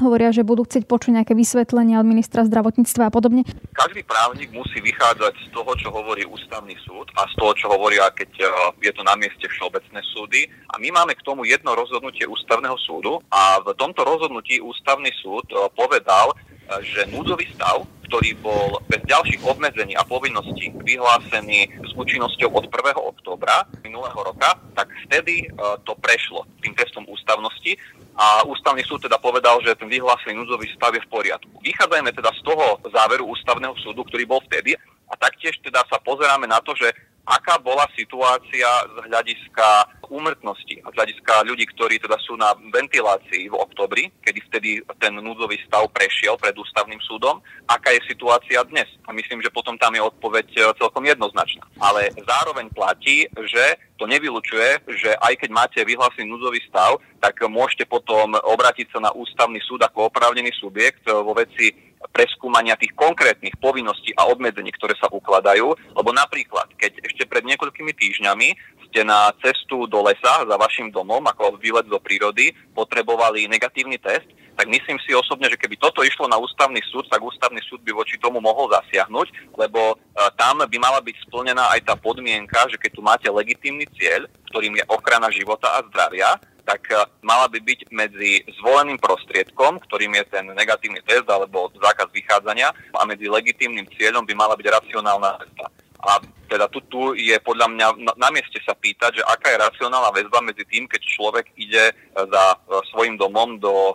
hovoria, 0.00 0.32
že 0.32 0.46
budú 0.46 0.64
chcieť 0.64 0.84
počuť 0.84 1.22
nejaké 1.22 1.34
vysvetlenia 1.36 2.00
od 2.00 2.06
ministra 2.06 2.44
zdravotníctva 2.44 3.08
a 3.08 3.12
podobne. 3.12 3.42
Každý 3.72 4.04
právnik 4.04 4.52
musí 4.52 4.78
vychádzať 4.80 5.34
z 5.36 5.48
toho, 5.52 5.72
čo 5.76 5.88
hovorí 5.92 6.24
ústavný 6.28 6.76
súd 6.84 7.08
a 7.16 7.24
z 7.28 7.34
toho, 7.36 7.52
čo 7.56 7.66
hovoria, 7.72 8.08
keď 8.12 8.30
e, 8.40 8.44
je 8.84 8.92
to 8.92 9.02
na 9.02 9.16
mieste 9.16 9.44
všeobecné 9.48 10.00
súdy. 10.12 10.48
A 10.72 10.78
my 10.78 10.88
máme 10.92 11.16
k 11.16 11.24
tomu 11.24 11.48
jedno 11.48 11.72
rozhodnutie 11.72 12.28
ústavného 12.28 12.76
súdu 12.80 13.20
a 13.32 13.60
v 13.64 13.72
tomto 13.76 14.04
rozhodnutí 14.04 14.60
ústavný 14.60 15.08
súd 15.20 15.44
e, 15.50 15.56
povedal, 15.72 16.32
e, 16.32 16.36
že 16.84 17.08
núdzový 17.08 17.48
stav, 17.56 17.84
ktorý 18.06 18.38
bol 18.38 18.80
bez 18.86 19.02
ďalších 19.04 19.42
obmedzení 19.42 19.98
a 19.98 20.06
povinností 20.06 20.70
vyhlásený 20.86 21.82
s 21.82 21.92
účinnosťou 21.98 22.54
od 22.54 22.70
1. 22.70 22.94
októbra 22.96 23.66
minulého 23.82 24.16
roka, 24.16 24.54
tak 24.78 24.88
vtedy 25.10 25.50
to 25.82 25.92
prešlo 25.98 26.46
tým 26.62 26.72
testom 26.78 27.02
ústavnosti 27.10 27.74
a 28.16 28.46
ústavný 28.48 28.80
súd 28.86 29.04
teda 29.04 29.18
povedal, 29.20 29.60
že 29.60 29.76
ten 29.76 29.90
vyhlásený 29.90 30.38
núdzový 30.38 30.70
stav 30.72 30.94
je 30.94 31.02
v 31.04 31.12
poriadku. 31.12 31.52
Vychádzajme 31.60 32.10
teda 32.14 32.30
z 32.32 32.40
toho 32.46 32.80
záveru 32.88 33.28
ústavného 33.28 33.74
súdu, 33.82 34.06
ktorý 34.06 34.24
bol 34.24 34.40
vtedy 34.46 34.78
a 35.06 35.14
taktiež 35.16 35.58
teda 35.62 35.86
sa 35.86 35.98
pozeráme 36.02 36.50
na 36.50 36.58
to, 36.62 36.74
že 36.74 36.90
aká 37.26 37.58
bola 37.58 37.82
situácia 37.98 38.66
z 38.86 38.96
hľadiska 39.10 39.66
úmrtnosti 40.06 40.78
a 40.86 40.94
z 40.94 40.94
hľadiska 40.94 41.42
ľudí, 41.42 41.66
ktorí 41.74 41.98
teda 41.98 42.14
sú 42.22 42.38
na 42.38 42.54
ventilácii 42.54 43.50
v 43.50 43.58
oktobri, 43.58 44.14
kedy 44.22 44.38
vtedy 44.46 44.70
ten 45.02 45.18
núdzový 45.18 45.58
stav 45.66 45.90
prešiel 45.90 46.38
pred 46.38 46.54
ústavným 46.54 47.02
súdom, 47.02 47.42
aká 47.66 47.90
je 47.90 48.06
situácia 48.06 48.62
dnes. 48.70 48.86
A 49.02 49.10
myslím, 49.10 49.42
že 49.42 49.50
potom 49.50 49.74
tam 49.74 49.98
je 49.98 50.06
odpoveď 50.06 50.46
e, 50.54 50.60
celkom 50.78 51.02
jednoznačná. 51.02 51.66
Ale 51.82 52.14
zároveň 52.14 52.70
platí, 52.70 53.26
že 53.34 53.64
to 53.98 54.06
nevylučuje, 54.06 54.86
že 54.94 55.10
aj 55.18 55.34
keď 55.42 55.50
máte 55.50 55.80
vyhlásený 55.82 56.30
núdzový 56.30 56.62
stav, 56.70 57.02
tak 57.18 57.42
môžete 57.42 57.90
potom 57.90 58.38
obrátiť 58.38 58.94
sa 58.94 59.02
na 59.02 59.10
ústavný 59.10 59.58
súd 59.66 59.82
ako 59.82 60.14
oprávnený 60.14 60.54
subjekt 60.54 61.02
e, 61.10 61.10
vo 61.10 61.34
veci 61.34 61.74
preskúmania 62.12 62.76
tých 62.76 62.92
konkrétnych 62.96 63.56
povinností 63.60 64.12
a 64.16 64.28
obmedzení, 64.28 64.72
ktoré 64.72 64.96
sa 64.96 65.08
ukladajú. 65.12 65.72
Lebo 65.96 66.10
napríklad, 66.12 66.72
keď 66.76 67.04
ešte 67.04 67.24
pred 67.28 67.44
niekoľkými 67.44 67.92
týždňami 67.92 68.48
ste 68.88 69.02
na 69.02 69.28
cestu 69.44 69.84
do 69.90 70.00
lesa 70.00 70.46
za 70.46 70.56
vašim 70.56 70.88
domom, 70.94 71.20
ako 71.26 71.60
výlet 71.60 71.84
do 71.90 72.00
prírody, 72.00 72.54
potrebovali 72.72 73.50
negatívny 73.50 73.98
test, 74.00 74.24
tak 74.56 74.72
myslím 74.72 74.96
si 75.04 75.12
osobne, 75.12 75.52
že 75.52 75.60
keby 75.60 75.76
toto 75.76 76.00
išlo 76.00 76.24
na 76.32 76.40
ústavný 76.40 76.80
súd, 76.88 77.04
tak 77.12 77.20
ústavný 77.20 77.60
súd 77.68 77.84
by 77.84 77.92
voči 77.92 78.16
tomu 78.16 78.40
mohol 78.40 78.72
zasiahnuť, 78.72 79.52
lebo 79.52 80.00
uh, 80.00 80.32
tam 80.40 80.64
by 80.64 80.76
mala 80.80 81.04
byť 81.04 81.28
splnená 81.28 81.76
aj 81.76 81.84
tá 81.84 81.94
podmienka, 81.94 82.64
že 82.72 82.80
keď 82.80 82.90
tu 82.96 83.04
máte 83.04 83.28
legitímny 83.28 83.84
cieľ, 84.00 84.24
ktorým 84.48 84.80
je 84.80 84.84
ochrana 84.88 85.28
života 85.28 85.76
a 85.76 85.84
zdravia, 85.92 86.40
tak 86.66 86.90
e, 86.90 86.98
mala 87.22 87.46
by 87.46 87.62
byť 87.62 87.94
medzi 87.94 88.42
zvoleným 88.58 88.98
prostriedkom, 88.98 89.78
ktorým 89.86 90.18
je 90.18 90.24
ten 90.28 90.44
negatívny 90.50 90.98
test 91.06 91.24
alebo 91.30 91.70
zákaz 91.78 92.10
vychádzania 92.10 92.74
a 92.92 93.00
medzi 93.06 93.30
legitímnym 93.30 93.86
cieľom 93.94 94.26
by 94.26 94.34
mala 94.34 94.58
byť 94.58 94.66
racionálna 94.66 95.38
cesta. 95.46 95.66
A 96.06 96.20
teda 96.46 96.66
tu, 96.70 96.78
tu 96.86 97.00
je 97.16 97.34
podľa 97.42 97.66
mňa 97.72 97.86
na, 97.98 98.12
na 98.18 98.28
mieste 98.34 98.58
sa 98.62 98.76
pýtať, 98.76 99.18
že 99.18 99.22
aká 99.24 99.54
je 99.54 99.62
racionálna 99.62 100.10
väzba 100.14 100.38
medzi 100.44 100.62
tým, 100.68 100.86
keď 100.90 101.00
človek 101.16 101.46
ide 101.54 101.90
e, 101.90 101.94
za 102.18 102.44
e, 102.52 102.56
svojim 102.90 103.14
domom 103.14 103.62
do, 103.62 103.94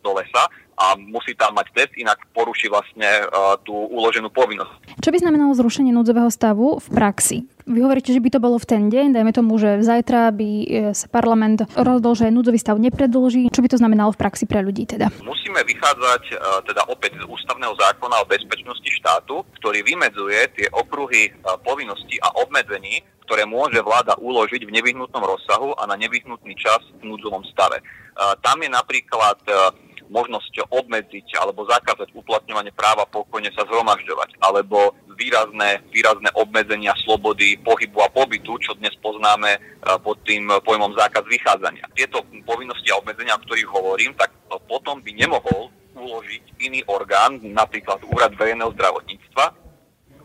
do 0.00 0.10
lesa 0.16 0.48
a 0.76 0.94
musí 1.00 1.32
tam 1.32 1.56
mať 1.56 1.72
test, 1.72 1.92
inak 1.96 2.20
poruší 2.36 2.68
vlastne 2.68 3.08
uh, 3.26 3.56
tú 3.64 3.72
uloženú 3.72 4.28
povinnosť. 4.28 5.00
Čo 5.00 5.08
by 5.08 5.18
znamenalo 5.24 5.56
zrušenie 5.56 5.90
núdzového 5.90 6.28
stavu 6.28 6.76
v 6.76 6.88
praxi? 6.92 7.48
Vy 7.66 7.82
hovoríte, 7.82 8.14
že 8.14 8.22
by 8.22 8.30
to 8.30 8.38
bolo 8.38 8.62
v 8.62 8.68
ten 8.68 8.86
deň, 8.86 9.10
dajme 9.10 9.32
tomu, 9.34 9.58
že 9.58 9.82
zajtra 9.82 10.30
by 10.30 10.50
e, 10.62 10.66
sa 10.94 11.10
parlament 11.10 11.66
rozhodol, 11.74 12.14
že 12.14 12.30
núdzový 12.30 12.62
stav 12.62 12.78
nepredlží. 12.78 13.50
Čo 13.50 13.58
by 13.58 13.74
to 13.74 13.80
znamenalo 13.82 14.14
v 14.14 14.22
praxi 14.22 14.46
pre 14.46 14.62
ľudí 14.62 14.86
teda? 14.86 15.10
Musíme 15.26 15.66
vychádzať 15.66 16.22
uh, 16.30 16.62
teda 16.62 16.86
opäť 16.86 17.18
z 17.18 17.26
ústavného 17.26 17.74
zákona 17.74 18.22
o 18.22 18.30
bezpečnosti 18.30 18.86
štátu, 18.86 19.42
ktorý 19.58 19.82
vymedzuje 19.82 20.38
tie 20.54 20.66
okruhy 20.70 21.34
uh, 21.34 21.58
povinností 21.58 22.22
a 22.22 22.38
obmedzení, 22.38 23.02
ktoré 23.26 23.42
môže 23.42 23.82
vláda 23.82 24.14
uložiť 24.14 24.62
v 24.62 24.70
nevyhnutnom 24.70 25.26
rozsahu 25.26 25.74
a 25.74 25.90
na 25.90 25.98
nevyhnutný 25.98 26.54
čas 26.54 26.78
v 27.02 27.10
núdzovom 27.10 27.42
stave. 27.50 27.82
Tam 28.38 28.62
je 28.62 28.70
napríklad 28.70 29.42
možnosť 30.08 30.70
obmedziť 30.70 31.38
alebo 31.40 31.66
zakázať 31.66 32.12
uplatňovanie 32.14 32.72
práva 32.72 33.06
pokojne 33.08 33.50
sa 33.52 33.66
zhromažďovať, 33.66 34.38
alebo 34.42 34.94
výrazné, 35.16 35.80
výrazné 35.90 36.28
obmedzenia 36.36 36.92
slobody 37.02 37.56
pohybu 37.64 38.04
a 38.04 38.12
pobytu, 38.12 38.60
čo 38.60 38.76
dnes 38.76 38.92
poznáme 39.00 39.56
e, 39.56 39.60
pod 40.04 40.20
tým 40.28 40.52
pojmom 40.62 40.92
zákaz 40.92 41.24
vychádzania. 41.24 41.88
Tieto 41.96 42.22
povinnosti 42.44 42.92
a 42.92 43.00
obmedzenia, 43.00 43.40
o 43.40 43.42
ktorých 43.42 43.70
hovorím, 43.72 44.12
tak 44.14 44.30
potom 44.68 45.00
by 45.00 45.10
nemohol 45.16 45.72
uložiť 45.96 46.60
iný 46.60 46.84
orgán, 46.86 47.40
napríklad 47.40 48.04
Úrad 48.12 48.36
verejného 48.36 48.76
zdravotníctva, 48.76 49.65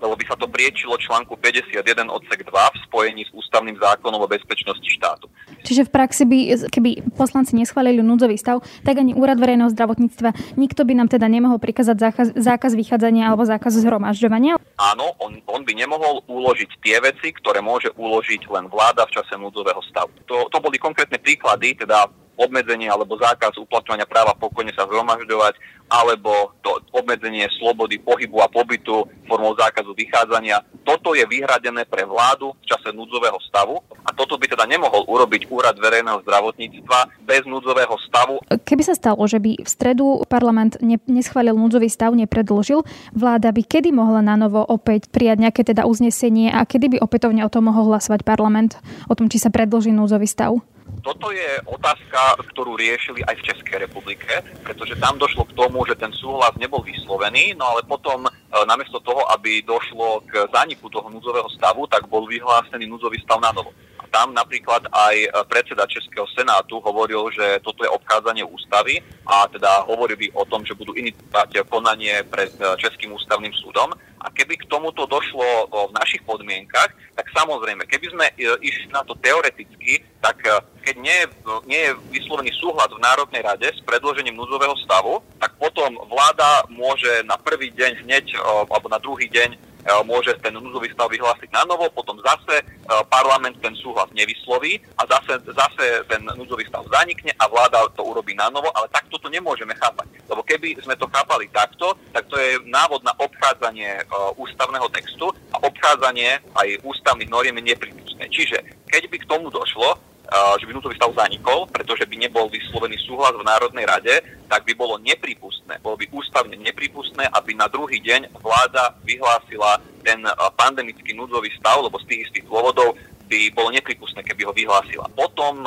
lebo 0.01 0.17
by 0.17 0.25
sa 0.25 0.35
to 0.35 0.49
priečilo 0.49 0.97
článku 0.97 1.37
51 1.37 2.09
odsek 2.09 2.43
2 2.43 2.49
v 2.49 2.77
spojení 2.89 3.21
s 3.29 3.31
ústavným 3.31 3.77
zákonom 3.77 4.25
o 4.25 4.27
bezpečnosti 4.27 4.83
štátu. 4.83 5.29
Čiže 5.61 5.85
v 5.87 5.93
praxi 5.93 6.23
by, 6.25 6.39
keby 6.73 6.89
poslanci 7.13 7.53
neschválili 7.53 8.01
núdzový 8.01 8.35
stav, 8.35 8.65
tak 8.81 8.97
ani 8.97 9.13
úrad 9.13 9.37
verejného 9.37 9.69
zdravotníctva, 9.69 10.57
nikto 10.57 10.81
by 10.81 10.93
nám 10.97 11.07
teda 11.13 11.29
nemohol 11.29 11.61
prikázať 11.61 11.97
zákaz, 12.01 12.27
zákaz 12.33 12.71
vychádzania 12.73 13.29
alebo 13.29 13.45
zákaz 13.45 13.77
zhromažďovania? 13.77 14.57
Áno, 14.81 15.13
on, 15.21 15.37
on 15.45 15.61
by 15.61 15.77
nemohol 15.77 16.25
uložiť 16.25 16.69
tie 16.81 16.97
veci, 16.97 17.29
ktoré 17.29 17.61
môže 17.61 17.93
uložiť 17.93 18.49
len 18.49 18.65
vláda 18.67 19.05
v 19.05 19.21
čase 19.21 19.37
núdzového 19.37 19.79
stavu. 19.85 20.09
To, 20.25 20.49
to 20.49 20.57
boli 20.57 20.81
konkrétne 20.81 21.21
príklady, 21.21 21.77
teda 21.77 22.09
obmedzenie 22.41 22.89
alebo 22.89 23.19
zákaz 23.21 23.53
uplatňovania 23.61 24.09
práva 24.09 24.33
pokojne 24.33 24.73
sa 24.73 24.89
zhromažďovať, 24.89 25.53
alebo 25.91 26.55
to 26.63 26.79
obmedzenie 26.95 27.51
slobody 27.59 27.99
pohybu 27.99 28.39
a 28.39 28.47
pobytu 28.47 29.03
formou 29.27 29.51
zákazu 29.59 29.91
vychádzania. 29.91 30.63
Toto 30.87 31.11
je 31.11 31.27
vyhradené 31.27 31.83
pre 31.83 32.07
vládu 32.07 32.55
v 32.63 32.65
čase 32.65 32.95
núdzového 32.95 33.35
stavu 33.43 33.83
a 34.07 34.15
toto 34.15 34.39
by 34.39 34.47
teda 34.47 34.63
nemohol 34.63 35.03
urobiť 35.03 35.51
Úrad 35.51 35.75
verejného 35.75 36.23
zdravotníctva 36.23 37.27
bez 37.27 37.43
núdzového 37.43 37.95
stavu. 38.07 38.39
Keby 38.47 38.83
sa 38.87 38.95
stalo, 38.95 39.19
že 39.27 39.43
by 39.43 39.61
v 39.61 39.69
stredu 39.69 40.23
parlament 40.31 40.79
ne, 40.79 40.95
neschválil 41.11 41.53
núdzový 41.59 41.91
stav, 41.91 42.15
nepredlžil, 42.15 42.87
vláda 43.11 43.51
by 43.51 43.61
kedy 43.67 43.91
mohla 43.91 44.23
na 44.23 44.39
novo 44.39 44.63
opäť 44.63 45.11
prijať 45.11 45.37
nejaké 45.43 45.61
teda 45.67 45.83
uznesenie 45.83 46.55
a 46.55 46.63
kedy 46.63 46.95
by 46.95 46.97
opätovne 47.03 47.43
o 47.43 47.51
tom 47.51 47.67
mohol 47.67 47.91
hlasovať 47.91 48.23
parlament, 48.23 48.79
o 49.11 49.13
tom, 49.13 49.27
či 49.27 49.43
sa 49.43 49.51
predlží 49.51 49.91
núdzový 49.91 50.25
stav? 50.25 50.55
Toto 51.01 51.31
je 51.31 51.49
otázka, 51.65 52.43
ktorú 52.51 52.75
riešili 52.75 53.23
aj 53.25 53.39
v 53.39 53.45
Českej 53.47 53.77
republike, 53.87 54.43
pretože 54.61 54.99
tam 54.99 55.17
došlo 55.17 55.47
k 55.47 55.55
tomu, 55.57 55.81
že 55.87 55.95
ten 55.95 56.11
súhlas 56.13 56.53
nebol 56.59 56.83
vyslovený, 56.83 57.55
no 57.55 57.73
ale 57.73 57.81
potom 57.87 58.27
e, 58.27 58.29
namiesto 58.67 59.01
toho, 59.01 59.23
aby 59.33 59.65
došlo 59.65 60.21
k 60.27 60.45
zániku 60.51 60.91
toho 60.93 61.09
núdzového 61.09 61.49
stavu, 61.57 61.89
tak 61.89 62.05
bol 62.05 62.29
vyhlásený 62.29 62.85
núdzový 62.85 63.17
stav 63.25 63.41
na 63.41 63.49
novo. 63.49 63.73
A 63.97 64.05
tam 64.13 64.35
napríklad 64.35 64.85
aj 64.93 65.45
predseda 65.49 65.89
Českého 65.89 66.29
senátu 66.37 66.77
hovoril, 66.83 67.33
že 67.33 67.63
toto 67.65 67.81
je 67.81 67.89
obchádzanie 67.89 68.45
ústavy 68.45 69.01
a 69.25 69.49
teda 69.49 69.87
hovorili 69.89 70.29
o 70.37 70.45
tom, 70.45 70.61
že 70.67 70.77
budú 70.77 70.93
iniciovať 70.93 71.65
konanie 71.65 72.21
pred 72.29 72.53
Českým 72.77 73.15
ústavným 73.17 73.53
súdom. 73.57 73.93
A 74.21 74.29
keby 74.29 74.53
k 74.61 74.69
tomuto 74.69 75.09
došlo 75.09 75.65
v 75.89 75.97
našich 75.97 76.21
podmienkach, 76.21 76.93
tak 77.17 77.25
samozrejme, 77.33 77.89
keby 77.89 78.07
sme 78.13 78.25
išli 78.61 78.93
na 78.93 79.01
to 79.01 79.17
teoreticky, 79.17 80.05
tak 80.21 80.37
keď 80.85 80.95
nie 81.01 81.17
je, 81.25 81.27
nie 81.65 81.81
je 81.89 81.91
vyslovený 82.13 82.53
súhlas 82.61 82.93
v 82.93 83.01
Národnej 83.01 83.41
rade 83.41 83.65
s 83.65 83.81
predložením 83.81 84.37
núdzového 84.37 84.77
stavu, 84.85 85.25
tak 85.41 85.57
potom 85.57 85.97
vláda 86.05 86.69
môže 86.69 87.25
na 87.25 87.33
prvý 87.41 87.73
deň 87.73 88.05
hneď 88.05 88.37
alebo 88.69 88.85
na 88.93 89.01
druhý 89.01 89.25
deň 89.25 89.73
môže 90.05 90.37
ten 90.45 90.53
núdzový 90.53 90.93
stav 90.93 91.09
vyhlásiť 91.09 91.49
na 91.49 91.65
novo, 91.65 91.89
potom 91.89 92.13
zase 92.21 92.61
parlament 93.09 93.57
ten 93.65 93.73
súhlas 93.73 94.13
nevysloví 94.13 94.77
a 94.93 95.09
zase, 95.09 95.41
zase 95.41 96.05
ten 96.05 96.21
núdzový 96.37 96.69
stav 96.69 96.85
zanikne 96.85 97.33
a 97.41 97.49
vláda 97.49 97.89
to 97.97 98.05
urobí 98.05 98.37
na 98.37 98.53
novo, 98.53 98.69
ale 98.77 98.85
takto 98.93 99.17
to 99.17 99.25
nemôžeme 99.25 99.73
chápať. 99.81 100.05
Lebo 100.29 100.45
keby 100.45 100.77
sme 100.85 100.93
to 101.01 101.09
chápali 101.09 101.49
takto, 101.49 101.97
tak 102.13 102.29
to 102.29 102.37
je 102.37 102.61
návod 102.69 103.01
na 103.01 103.09
obchádzanie 103.17 104.05
ústavného 104.35 104.87
textu 104.91 105.31
a 105.55 105.57
obchádzanie 105.63 106.43
aj 106.55 106.67
ústavných 106.83 107.31
noriem 107.31 107.55
je 107.63 107.75
nepripustné. 107.75 108.27
Čiže 108.27 108.57
keď 108.91 109.07
by 109.07 109.17
k 109.23 109.29
tomu 109.29 109.47
došlo, 109.47 109.95
že 110.31 110.63
by 110.63 110.71
núdzový 110.71 110.95
stav 110.95 111.11
zanikol, 111.11 111.67
pretože 111.67 112.07
by 112.07 112.15
nebol 112.15 112.47
vyslovený 112.47 112.95
súhlas 113.03 113.35
v 113.35 113.43
Národnej 113.43 113.83
rade, 113.83 114.15
tak 114.47 114.63
by 114.63 114.71
bolo 114.79 114.95
nepripustné, 115.03 115.75
bolo 115.83 115.99
by 115.99 116.07
ústavne 116.15 116.55
nepripustné, 116.55 117.27
aby 117.35 117.51
na 117.51 117.67
druhý 117.67 117.99
deň 117.99 118.39
vláda 118.39 118.95
vyhlásila 119.03 119.83
ten 120.07 120.23
pandemický 120.55 121.11
núdzový 121.11 121.51
stav, 121.59 121.83
lebo 121.83 121.99
z 121.99 122.07
tých 122.07 122.21
istých 122.31 122.47
dôvodov 122.47 122.95
by 123.27 123.47
bolo 123.55 123.71
nepripustné, 123.71 124.23
keby 124.27 124.43
ho 124.43 124.51
vyhlásila. 124.51 125.07
Potom 125.15 125.63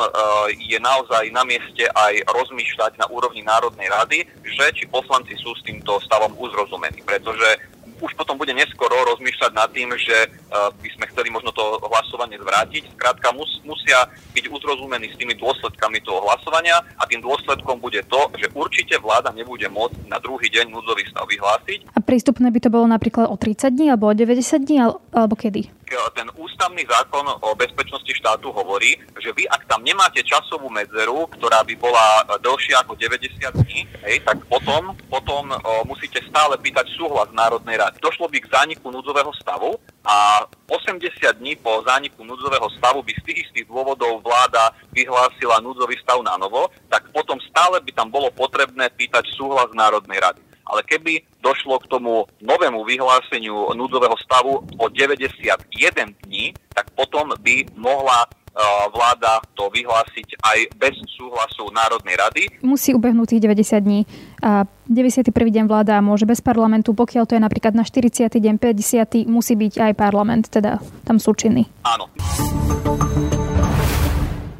je 0.52 0.76
naozaj 0.80 1.32
na 1.32 1.44
mieste 1.48 1.84
aj 1.84 2.24
rozmýšľať 2.28 3.00
na 3.00 3.08
úrovni 3.08 3.40
Národnej 3.40 3.88
rady, 3.88 4.24
že 4.44 4.64
či 4.76 4.84
poslanci 4.88 5.32
sú 5.40 5.52
s 5.56 5.64
týmto 5.64 5.96
stavom 6.04 6.36
uzrozumení, 6.36 7.00
pretože 7.04 7.72
už 8.00 8.12
potom 8.18 8.38
bude 8.38 8.50
neskoro 8.54 8.94
rozmýšľať 9.14 9.52
nad 9.54 9.68
tým, 9.70 9.90
že 9.94 10.16
uh, 10.26 10.70
by 10.74 10.88
sme 10.94 11.04
chceli 11.14 11.28
možno 11.30 11.54
to 11.54 11.78
hlasovanie 11.84 12.38
zvrátiť. 12.40 12.90
Skrátka 12.94 13.30
mus, 13.34 13.48
musia 13.62 14.08
byť 14.34 14.44
uzrozumení 14.50 15.10
s 15.10 15.18
tými 15.18 15.34
dôsledkami 15.38 16.02
toho 16.02 16.24
hlasovania 16.26 16.82
a 16.98 17.02
tým 17.06 17.22
dôsledkom 17.22 17.78
bude 17.78 18.02
to, 18.10 18.20
že 18.38 18.50
určite 18.54 18.98
vláda 18.98 19.30
nebude 19.30 19.66
môcť 19.70 20.08
na 20.10 20.18
druhý 20.18 20.50
deň 20.50 20.70
núdzový 20.70 21.04
stav 21.10 21.28
vyhlásiť. 21.28 21.94
A 21.94 21.98
prístupné 22.02 22.50
by 22.50 22.60
to 22.62 22.72
bolo 22.72 22.86
napríklad 22.88 23.30
o 23.30 23.36
30 23.36 23.74
dní 23.74 23.86
alebo 23.92 24.10
o 24.10 24.14
90 24.14 24.66
dní 24.66 24.76
alebo 25.14 25.34
kedy? 25.34 25.83
Ten 26.14 26.28
ústavný 26.36 26.84
zákon 26.88 27.26
o 27.40 27.52
bezpečnosti 27.56 28.12
štátu 28.14 28.52
hovorí, 28.52 28.96
že 29.20 29.30
vy, 29.32 29.48
ak 29.48 29.68
tam 29.68 29.84
nemáte 29.84 30.22
časovú 30.24 30.68
medzeru, 30.72 31.28
ktorá 31.36 31.64
by 31.66 31.74
bola 31.76 32.24
dlhšia 32.40 32.80
ako 32.84 32.96
90 32.96 33.64
dní, 33.64 33.84
hej, 34.06 34.20
tak 34.24 34.40
potom, 34.48 34.96
potom 35.08 35.52
o, 35.52 35.84
musíte 35.88 36.20
stále 36.28 36.56
pýtať 36.60 36.88
súhlas 36.94 37.28
Národnej 37.32 37.76
rady. 37.76 38.00
Došlo 38.00 38.28
by 38.28 38.38
k 38.40 38.50
zániku 38.50 38.88
núdzového 38.88 39.32
stavu 39.36 39.76
a 40.04 40.46
80 40.68 41.10
dní 41.40 41.56
po 41.60 41.84
zániku 41.84 42.24
núdzového 42.24 42.68
stavu 42.76 43.04
by 43.04 43.12
z 43.20 43.22
tých 43.26 43.38
istých 43.48 43.66
dôvodov 43.68 44.24
vláda 44.24 44.72
vyhlásila 44.92 45.60
núdzový 45.60 45.98
stav 46.00 46.20
na 46.24 46.36
novo, 46.40 46.72
tak 46.88 47.08
potom 47.12 47.36
stále 47.50 47.80
by 47.80 47.90
tam 47.92 48.08
bolo 48.08 48.32
potrebné 48.32 48.88
pýtať 48.94 49.28
súhlas 49.36 49.68
Národnej 49.76 50.20
rady 50.20 50.53
ale 50.64 50.80
keby 50.85 51.23
došlo 51.44 51.76
k 51.80 51.90
tomu 51.92 52.25
novému 52.40 52.85
vyhláseniu 52.88 53.73
núdzového 53.76 54.16
stavu 54.16 54.64
o 54.80 54.85
91 54.88 55.61
dní, 56.25 56.56
tak 56.73 56.88
potom 56.97 57.37
by 57.37 57.68
mohla 57.76 58.25
e, 58.25 58.28
vláda 58.88 59.44
to 59.52 59.68
vyhlásiť 59.68 60.40
aj 60.40 60.59
bez 60.80 60.97
súhlasu 61.14 61.68
Národnej 61.68 62.16
rady. 62.16 62.42
Musí 62.64 62.97
ubehnúť 62.97 63.37
tých 63.37 63.44
90 63.44 63.85
dní. 63.85 64.00
A 64.40 64.64
91. 64.88 65.30
deň 65.30 65.64
vláda 65.68 66.00
môže 66.00 66.25
bez 66.25 66.40
parlamentu, 66.40 66.97
pokiaľ 66.97 67.25
to 67.28 67.37
je 67.37 67.42
napríklad 67.44 67.76
na 67.76 67.85
40. 67.85 68.33
deň, 68.33 68.54
50. 68.56 69.28
musí 69.28 69.54
byť 69.56 69.75
aj 69.80 69.92
parlament, 69.97 70.49
teda 70.49 70.80
tam 71.04 71.21
sú 71.21 71.37
činy. 71.37 71.68
Áno. 71.85 72.09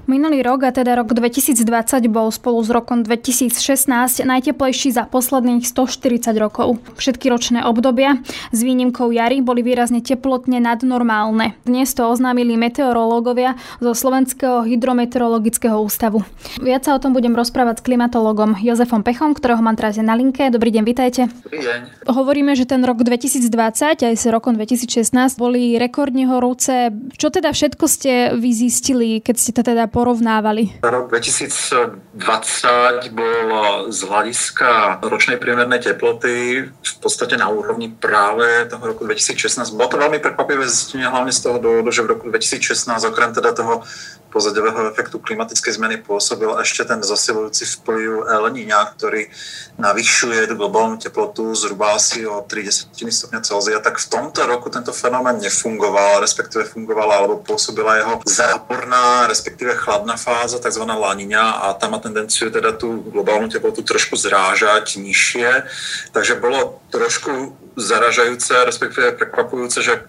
Minulý 0.05 0.45
rok, 0.45 0.69
a 0.69 0.71
teda 0.71 1.01
rok 1.01 1.17
2020, 1.17 1.65
bol 2.13 2.29
spolu 2.29 2.61
s 2.61 2.69
rokom 2.69 3.01
2016 3.01 4.21
najteplejší 4.21 4.93
za 4.93 5.09
posledných 5.09 5.65
140 5.65 6.29
rokov. 6.37 6.77
Všetky 7.01 7.33
ročné 7.33 7.65
obdobia 7.65 8.21
s 8.53 8.61
výnimkou 8.61 9.09
jary 9.09 9.41
boli 9.41 9.65
výrazne 9.65 10.05
teplotne 10.05 10.61
nadnormálne. 10.61 11.57
Dnes 11.65 11.97
to 11.97 12.05
oznámili 12.05 12.53
meteorológovia 12.61 13.57
zo 13.81 13.97
Slovenského 13.97 14.69
hydrometeorologického 14.69 15.81
ústavu. 15.81 16.21
Viac 16.61 16.85
sa 16.85 16.93
o 16.93 17.01
tom 17.01 17.17
budem 17.17 17.33
rozprávať 17.33 17.81
s 17.81 17.87
klimatologom 17.89 18.61
Jozefom 18.61 19.01
Pechom, 19.01 19.33
ktorého 19.33 19.65
mám 19.65 19.81
teraz 19.81 19.97
na 19.97 20.13
linke. 20.13 20.53
Dobrý 20.53 20.69
deň, 20.69 20.85
vitajte. 20.85 21.33
Dobrý 21.49 21.65
deň. 21.65 22.13
Hovoríme, 22.13 22.53
že 22.53 22.69
ten 22.69 22.85
rok 22.85 23.01
2020 23.01 24.05
aj 24.05 24.15
s 24.21 24.29
rokom 24.29 24.53
2016 24.53 25.17
boli 25.41 25.81
rekordne 25.81 26.29
horúce. 26.29 26.93
Čo 27.17 27.33
teda 27.33 27.57
všetko 27.57 27.85
ste 27.89 28.37
vy 28.37 28.53
zistili, 28.53 29.25
keď 29.25 29.37
ste 29.41 29.57
to 29.57 29.65
teda 29.65 29.94
porovnávali? 29.95 30.83
Rok 30.83 31.15
2020 31.15 33.15
bol 33.15 33.47
z 33.95 34.01
hľadiska 34.03 34.99
ročnej 35.07 35.39
priemernej 35.39 35.79
teploty 35.79 36.67
v 36.67 36.95
podstate 36.99 37.39
na 37.39 37.47
úrovni 37.47 37.95
práve 37.95 38.67
toho 38.67 38.83
roku 38.83 39.07
2016. 39.07 39.79
Bolo 39.79 39.95
to 39.95 40.03
veľmi 40.03 40.19
prekvapivé 40.19 40.67
zistenie, 40.67 41.07
hlavne 41.07 41.31
z 41.31 41.47
toho 41.47 41.63
dôvodu, 41.63 41.95
že 41.95 42.03
v 42.03 42.19
roku 42.19 42.27
2016 42.27 42.91
okrem 43.07 43.31
teda 43.31 43.55
toho 43.55 43.87
pozadiového 44.35 44.91
efektu 44.91 45.23
klimatickej 45.23 45.79
zmeny 45.79 45.97
pôsobil 46.03 46.51
ešte 46.59 46.83
ten 46.83 46.99
zasilujúci 46.99 47.63
vplyv 47.79 48.27
El 48.27 48.45
Niña, 48.51 48.83
ktorý 48.91 49.31
navyšuje 49.79 50.51
globálnu 50.59 50.99
teplotu 50.99 51.55
zhruba 51.55 51.95
asi 51.95 52.27
o 52.27 52.43
30 52.43 52.91
stupňa 52.91 53.41
Celzia, 53.47 53.79
tak 53.79 54.03
v 54.03 54.11
tomto 54.11 54.43
roku 54.43 54.67
tento 54.75 54.91
fenomén 54.91 55.39
nefungoval, 55.39 56.19
respektíve 56.19 56.67
fungovala 56.67 57.23
alebo 57.23 57.39
pôsobila 57.47 58.03
jeho 58.03 58.15
záporná, 58.27 59.31
respektíve 59.31 59.79
chladná 59.79 60.19
fáza, 60.19 60.59
tzv. 60.59 60.83
laniňa 60.83 61.71
a 61.71 61.79
tá 61.79 61.87
má 61.87 62.03
tendenciu 62.03 62.51
teda 62.51 62.75
tú 62.75 63.07
globálnu 63.15 63.47
teplotu 63.47 63.87
trošku 63.87 64.19
zrážať 64.19 64.99
nižšie, 64.99 65.63
takže 66.11 66.43
bolo 66.43 66.83
trošku 66.91 67.55
zaražajúce, 67.75 68.55
respektíve 68.65 69.19
prekvapujúce, 69.19 69.83
že 69.83 69.95
e, 69.99 70.01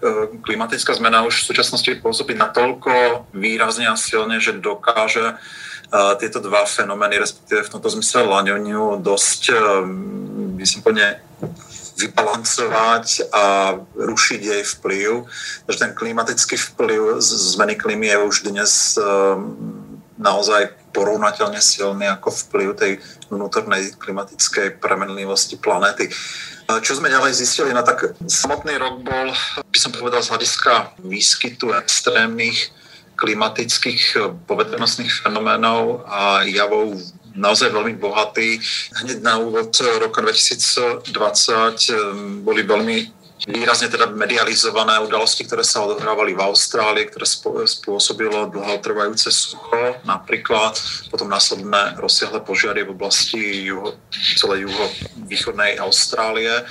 klimatická 0.42 0.94
zmena 0.94 1.26
už 1.26 1.42
v 1.42 1.48
súčasnosti 1.50 1.90
pôsobí 1.98 2.38
natoľko 2.38 3.26
výrazne 3.34 3.90
a 3.90 3.98
silne, 3.98 4.38
že 4.38 4.54
dokáže 4.54 5.34
e, 5.34 5.34
tieto 6.22 6.38
dva 6.38 6.62
fenomény, 6.62 7.18
respektíve 7.18 7.66
v 7.66 7.72
tomto 7.74 7.90
zmysle 7.90 8.22
laňoniu, 8.22 9.02
dosť, 9.02 9.42
e, 9.50 9.56
by 10.56 10.64
som 10.66 10.80
plne 10.86 11.18
vybalancovať 11.96 13.32
a 13.32 13.44
rušiť 13.96 14.40
jej 14.40 14.62
vplyv. 14.62 15.26
Takže 15.64 15.80
ten 15.80 15.92
klimatický 15.96 16.56
vplyv 16.60 17.18
zmeny 17.24 17.74
klímy 17.74 18.12
je 18.12 18.18
už 18.20 18.36
dnes 18.52 19.00
naozaj 20.20 20.76
porovnateľne 20.92 21.60
silný 21.60 22.08
ako 22.08 22.32
vplyv 22.32 22.68
tej 22.76 22.92
vnútornej 23.28 23.96
klimatickej 24.00 24.80
premenlivosti 24.80 25.60
planéty. 25.60 26.08
Čo 26.66 26.98
sme 26.98 27.06
ďalej 27.06 27.38
zistili? 27.38 27.70
No 27.70 27.86
tak 27.86 28.18
samotný 28.26 28.74
rok 28.82 29.06
bol, 29.06 29.30
by 29.70 29.78
som 29.78 29.94
povedal, 29.94 30.18
z 30.18 30.34
hľadiska 30.34 30.98
výskytu 30.98 31.70
extrémnych 31.78 32.74
klimatických 33.16 34.02
eh, 34.18 34.22
povedomostných 34.44 35.24
fenoménov 35.24 36.04
a 36.04 36.42
javov 36.44 36.98
naozaj 37.36 37.70
veľmi 37.70 37.96
bohatý. 38.02 38.58
Hneď 39.04 39.22
na 39.22 39.38
úvod 39.40 39.72
roka 40.02 40.20
2020 40.20 41.06
eh, 41.06 41.98
boli 42.42 42.62
veľmi 42.66 43.14
výrazne 43.44 43.92
teda 43.92 44.08
medializované 44.16 44.96
udalosti, 45.04 45.44
ktoré 45.44 45.60
sa 45.60 45.84
odohrávali 45.84 46.32
v 46.32 46.40
Austrálii, 46.40 47.04
ktoré 47.04 47.28
spôsobilo 47.68 48.48
dlhotrvajúce 48.48 49.28
sucho, 49.28 50.00
napríklad 50.08 50.80
potom 51.12 51.28
následné 51.28 52.00
rozsiahle 52.00 52.40
požiary 52.40 52.88
v 52.88 52.96
oblasti 52.96 53.68
juho, 53.68 54.00
celej 54.40 54.64
juho-východnej 54.64 55.76
Austrálie. 55.76 56.64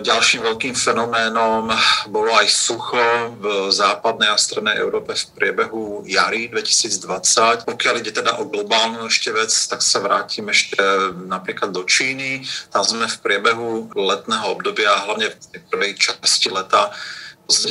Ďalším 0.00 0.48
veľkým 0.48 0.72
fenoménom 0.72 1.68
bolo 2.08 2.32
aj 2.32 2.48
sucho 2.48 3.36
v 3.36 3.68
západnej 3.68 4.32
a 4.32 4.40
strednej 4.40 4.80
Európe 4.80 5.12
v 5.12 5.24
priebehu 5.36 6.08
jary 6.08 6.48
2020. 6.48 7.68
Pokiaľ 7.68 7.94
ide 8.00 8.12
teda 8.16 8.40
o 8.40 8.48
globálnu 8.48 9.04
ešte 9.04 9.28
vec, 9.36 9.52
tak 9.52 9.84
sa 9.84 10.00
vrátim 10.00 10.48
ešte 10.48 10.80
napríklad 11.28 11.76
do 11.76 11.84
Číny. 11.84 12.40
Tam 12.72 12.82
sme 12.82 13.04
v 13.04 13.20
priebehu 13.20 13.92
letného 13.92 14.56
obdobia, 14.56 14.96
hlavne 15.06 15.28
v 15.28 15.36
prvej 15.68 15.92
časti 16.00 16.48
leta, 16.48 16.88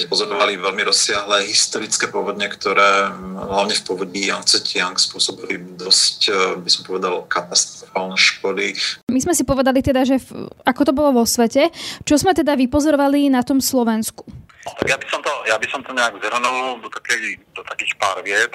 pozorovali 0.08 0.60
veľmi 0.60 0.84
rozsiahle 0.86 1.48
historické 1.48 2.12
povodne, 2.12 2.46
ktoré 2.46 3.10
hlavne 3.36 3.74
v 3.74 3.84
povodí 3.88 4.30
Yangtze 4.30 4.62
Tiang 4.62 4.96
spôsobili 4.96 5.58
dosť, 5.80 6.20
eh, 6.30 6.36
by 6.60 6.70
som 6.70 6.84
povedal, 6.86 7.26
katastrofálne 7.26 8.18
škody. 8.20 8.78
My 9.10 9.20
sme 9.20 9.34
si 9.34 9.44
povedali 9.48 9.82
teda, 9.82 10.06
že 10.06 10.22
ako 10.68 10.82
to 10.86 10.94
bolo 10.94 11.24
vo 11.24 11.26
svete. 11.26 11.72
Čo 12.06 12.22
sme 12.22 12.36
teda 12.38 12.54
vypozorovali 12.56 13.32
na 13.32 13.42
tom 13.42 13.64
Slovensku? 13.64 14.28
No, 14.62 14.78
tak 14.78 14.94
ja 14.94 14.98
by 14.98 15.06
som 15.10 15.22
to, 15.26 15.34
ja 15.50 15.58
by 15.58 15.68
som 15.74 15.82
to 15.82 15.90
nejak 15.90 16.14
zhrnul 16.22 16.78
do, 16.86 16.90
takej, 16.94 17.34
do 17.58 17.66
takých 17.66 17.94
pár 17.98 18.22
vied. 18.22 18.54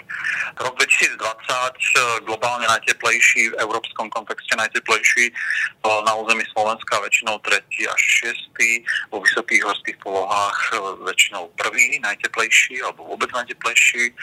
Rok 0.55 0.75
2020 0.79 1.19
eh, 1.19 2.03
globálne 2.23 2.63
najteplejší, 2.71 3.51
v 3.51 3.59
európskom 3.59 4.07
kontexte 4.15 4.55
najteplejší, 4.55 5.35
eh, 5.35 6.01
na 6.07 6.15
území 6.15 6.47
Slovenska 6.55 7.03
väčšinou 7.03 7.43
tretí 7.43 7.91
až 7.91 7.99
šiestý, 7.99 8.87
vo 9.11 9.19
vysokých 9.19 9.67
horských 9.67 9.99
polohách 9.99 10.59
eh, 10.71 10.79
väčšinou 11.11 11.51
prvý 11.59 11.99
najteplejší 11.99 12.87
alebo 12.87 13.11
vôbec 13.11 13.31
najteplejší 13.35 14.15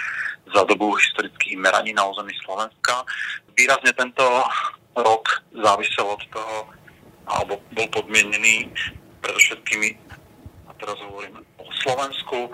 za 0.56 0.64
dobu 0.64 0.96
historických 0.96 1.60
meraní 1.60 1.92
na 1.92 2.08
území 2.08 2.32
Slovenska. 2.48 3.04
Výrazne 3.60 3.92
tento 3.92 4.24
rok 4.96 5.44
závisel 5.52 6.08
od 6.08 6.24
toho, 6.32 6.58
alebo 7.28 7.60
bol 7.76 7.88
podmienený 7.92 8.72
predovšetkými, 9.20 10.13
teraz 10.80 10.98
hovorím 11.04 11.42
Slovensku 11.84 12.50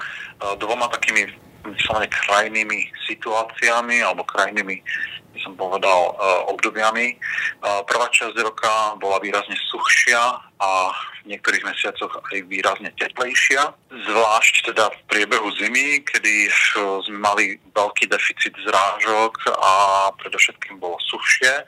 dvoma 0.58 0.90
takými 0.90 1.30
vyslovene 1.70 2.10
krajnými 2.10 2.90
situáciami 3.06 4.02
alebo 4.02 4.26
krajnými, 4.26 4.82
by 5.36 5.40
som 5.44 5.54
povedal, 5.54 6.18
obdobiami. 6.50 7.20
Prvá 7.62 8.08
časť 8.10 8.36
roka 8.42 8.98
bola 8.98 9.22
výrazne 9.22 9.54
suchšia 9.70 10.49
a 10.60 10.92
v 11.24 11.36
niektorých 11.36 11.64
mesiacoch 11.64 12.12
aj 12.20 12.38
výrazne 12.52 12.92
teplejšia. 13.00 13.72
Zvlášť 13.90 14.72
teda 14.72 14.92
v 14.92 15.00
priebehu 15.08 15.48
zimy, 15.56 16.04
kedy 16.04 16.52
sme 17.08 17.20
mali 17.20 17.46
veľký 17.72 18.12
deficit 18.12 18.52
zrážok 18.68 19.56
a 19.56 19.72
predovšetkým 20.20 20.84
bolo 20.84 21.00
suchšie. 21.08 21.64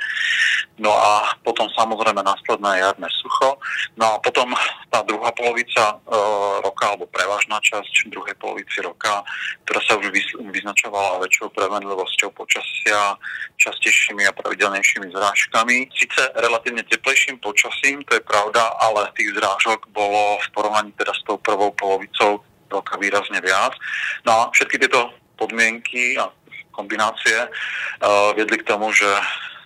No 0.81 0.91
a 0.91 1.37
potom 1.45 1.71
samozrejme 1.71 2.19
následné 2.19 2.83
jarné 2.83 3.07
sucho. 3.21 3.55
No 3.95 4.15
a 4.15 4.19
potom 4.19 4.51
tá 4.91 5.05
druhá 5.07 5.31
polovica 5.31 5.95
e, 5.95 6.17
roka, 6.65 6.83
alebo 6.91 7.07
prevažná 7.07 7.61
časť 7.63 8.11
druhej 8.11 8.35
polovici 8.35 8.83
roka, 8.83 9.23
ktorá 9.63 9.79
sa 9.87 9.95
už 10.01 10.11
vyznačovala 10.51 11.21
väčšou 11.23 11.53
premenlivosťou 11.53 12.33
počasia, 12.35 13.15
častejšími 13.61 14.25
a 14.25 14.35
pravidelnejšími 14.35 15.13
zrážkami. 15.13 15.87
Sice 15.95 16.33
relatívne 16.33 16.81
teplejším 16.83 17.37
počasím, 17.39 18.01
to 18.09 18.17
je 18.17 18.23
pravda, 18.25 18.80
ale 18.81 19.13
tých 19.13 19.37
zrážok 19.37 19.93
bolo 19.93 20.41
v 20.41 20.47
porovnaní 20.57 20.91
teda 20.97 21.13
s 21.13 21.21
tou 21.29 21.37
prvou 21.37 21.69
polovicou 21.77 22.41
roka 22.73 22.97
výrazne 22.97 23.37
viac. 23.43 23.77
No 24.25 24.31
a 24.31 24.41
všetky 24.49 24.81
tieto 24.81 25.13
podmienky 25.37 26.17
a 26.17 26.33
kombinácie 26.73 27.45
uh, 27.45 28.31
viedli 28.33 28.57
k 28.57 28.67
tomu, 28.67 28.89
že 28.95 29.07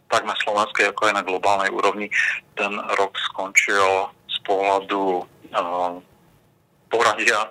tak 0.09 0.25
na 0.27 0.35
slovenskej, 0.37 0.89
ako 0.91 1.09
aj 1.09 1.13
na 1.15 1.23
globálnej 1.23 1.69
úrovni 1.71 2.11
ten 2.57 2.71
rok 2.99 3.13
skončil 3.31 4.09
z 4.27 4.37
pohľadu 4.43 5.23
uh, 5.53 5.95
poradia 6.87 7.49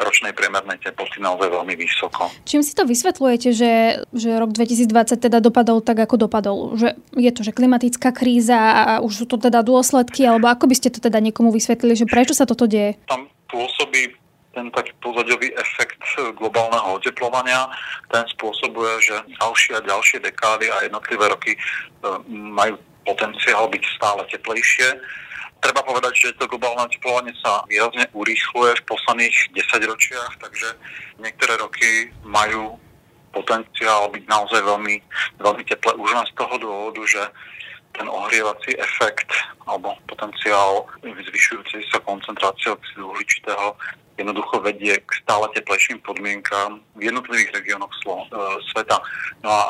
ročnej 0.00 0.32
priemernej 0.32 0.80
teploty 0.80 1.20
naozaj 1.20 1.52
veľmi 1.52 1.76
vysoko. 1.76 2.32
Čím 2.48 2.64
si 2.64 2.72
to 2.72 2.88
vysvetľujete, 2.88 3.48
že, 3.52 3.72
že 4.16 4.30
rok 4.40 4.56
2020 4.56 5.20
teda 5.20 5.38
dopadol 5.44 5.84
tak, 5.84 6.00
ako 6.00 6.16
dopadol? 6.24 6.56
Že 6.80 6.96
je 7.20 7.30
to, 7.36 7.40
že 7.44 7.52
klimatická 7.52 8.08
kríza 8.10 8.56
a 8.56 8.82
už 9.04 9.12
sú 9.12 9.24
to 9.28 9.36
teda 9.36 9.60
dôsledky, 9.60 10.24
alebo 10.24 10.48
ako 10.48 10.72
by 10.72 10.74
ste 10.76 10.88
to 10.88 11.04
teda 11.04 11.20
niekomu 11.20 11.52
vysvetlili, 11.52 11.92
že 11.92 12.08
prečo 12.08 12.32
sa 12.32 12.48
toto 12.48 12.64
deje? 12.64 12.96
Tam 13.04 13.28
pôsobí 13.52 14.16
ten 14.50 14.66
taký 14.74 14.90
pozadiový 14.98 15.54
efekt 15.54 16.02
globálneho 16.34 16.98
oteplovania. 16.98 17.70
Ten 18.10 18.26
spôsobuje, 18.34 18.98
že 18.98 19.14
ďalšie 19.38 19.78
a 19.78 19.86
ďalšie 19.86 20.18
dekády 20.26 20.66
a 20.66 20.90
jednotlivé 20.90 21.30
roky 21.30 21.54
e, 21.54 21.58
majú 22.28 22.74
potenciál 23.06 23.70
byť 23.70 23.82
stále 23.94 24.26
teplejšie. 24.26 24.98
Treba 25.60 25.84
povedať, 25.84 26.12
že 26.16 26.36
to 26.40 26.48
globálne 26.48 26.88
oteplovanie 26.88 27.36
sa 27.44 27.64
výrazne 27.68 28.08
urýchluje 28.16 28.80
v 28.80 28.86
posledných 28.88 29.36
desaťročiach, 29.52 30.32
takže 30.40 30.68
niektoré 31.20 31.60
roky 31.60 32.08
majú 32.24 32.80
potenciál 33.30 34.10
byť 34.10 34.24
naozaj 34.26 34.60
veľmi, 34.64 34.96
veľmi 35.38 35.62
teplé 35.68 35.92
už 35.94 36.10
len 36.10 36.26
z 36.26 36.34
toho 36.34 36.54
dôvodu, 36.58 37.02
že 37.06 37.22
ten 37.94 38.06
ohrievací 38.06 38.74
efekt 38.78 39.30
alebo 39.66 39.94
potenciál 40.06 40.86
zvyšujúcej 41.02 41.82
sa 41.90 41.98
koncentrácie 42.02 42.70
oxidu 42.70 43.10
uhličitého 43.10 43.74
jednoducho 44.20 44.60
vedie 44.60 45.00
k 45.00 45.10
stále 45.24 45.48
teplejším 45.56 46.04
podmienkám 46.04 46.84
v 46.94 47.08
jednotlivých 47.08 47.56
regiónoch 47.56 47.88
e, 47.88 48.20
sveta. 48.72 49.00
No 49.40 49.48
a 49.48 49.62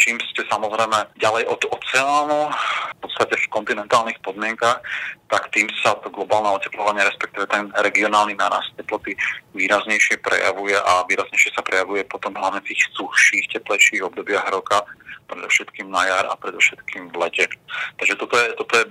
čím 0.00 0.16
ste 0.32 0.48
samozrejme 0.48 1.12
ďalej 1.20 1.44
od 1.52 1.60
oceánu, 1.68 2.48
v 2.96 2.98
podstate 3.04 3.36
v 3.36 3.52
kontinentálnych 3.52 4.16
podmienkach, 4.24 4.80
tak 5.28 5.52
tým 5.52 5.68
sa 5.84 5.92
to 6.00 6.08
globálne 6.08 6.48
oteplovanie, 6.56 7.04
respektíve 7.04 7.44
ten 7.52 7.68
regionálny 7.76 8.32
nárast 8.40 8.72
teploty 8.80 9.12
výraznejšie 9.52 10.24
prejavuje 10.24 10.74
a 10.74 11.04
výraznejšie 11.04 11.52
sa 11.52 11.60
prejavuje 11.60 12.08
potom 12.08 12.32
hlavne 12.32 12.64
v 12.64 12.72
tých 12.72 12.88
suchších, 12.96 13.60
teplejších 13.60 14.00
obdobiach 14.00 14.48
roka, 14.48 14.80
predovšetkým 15.28 15.92
na 15.92 16.08
jar 16.08 16.26
a 16.32 16.34
predovšetkým 16.40 17.12
v 17.12 17.16
lete. 17.20 17.44
Takže 18.00 18.14
toto 18.16 18.34
je, 18.40 18.46
toto 18.56 18.72
je 18.80 18.84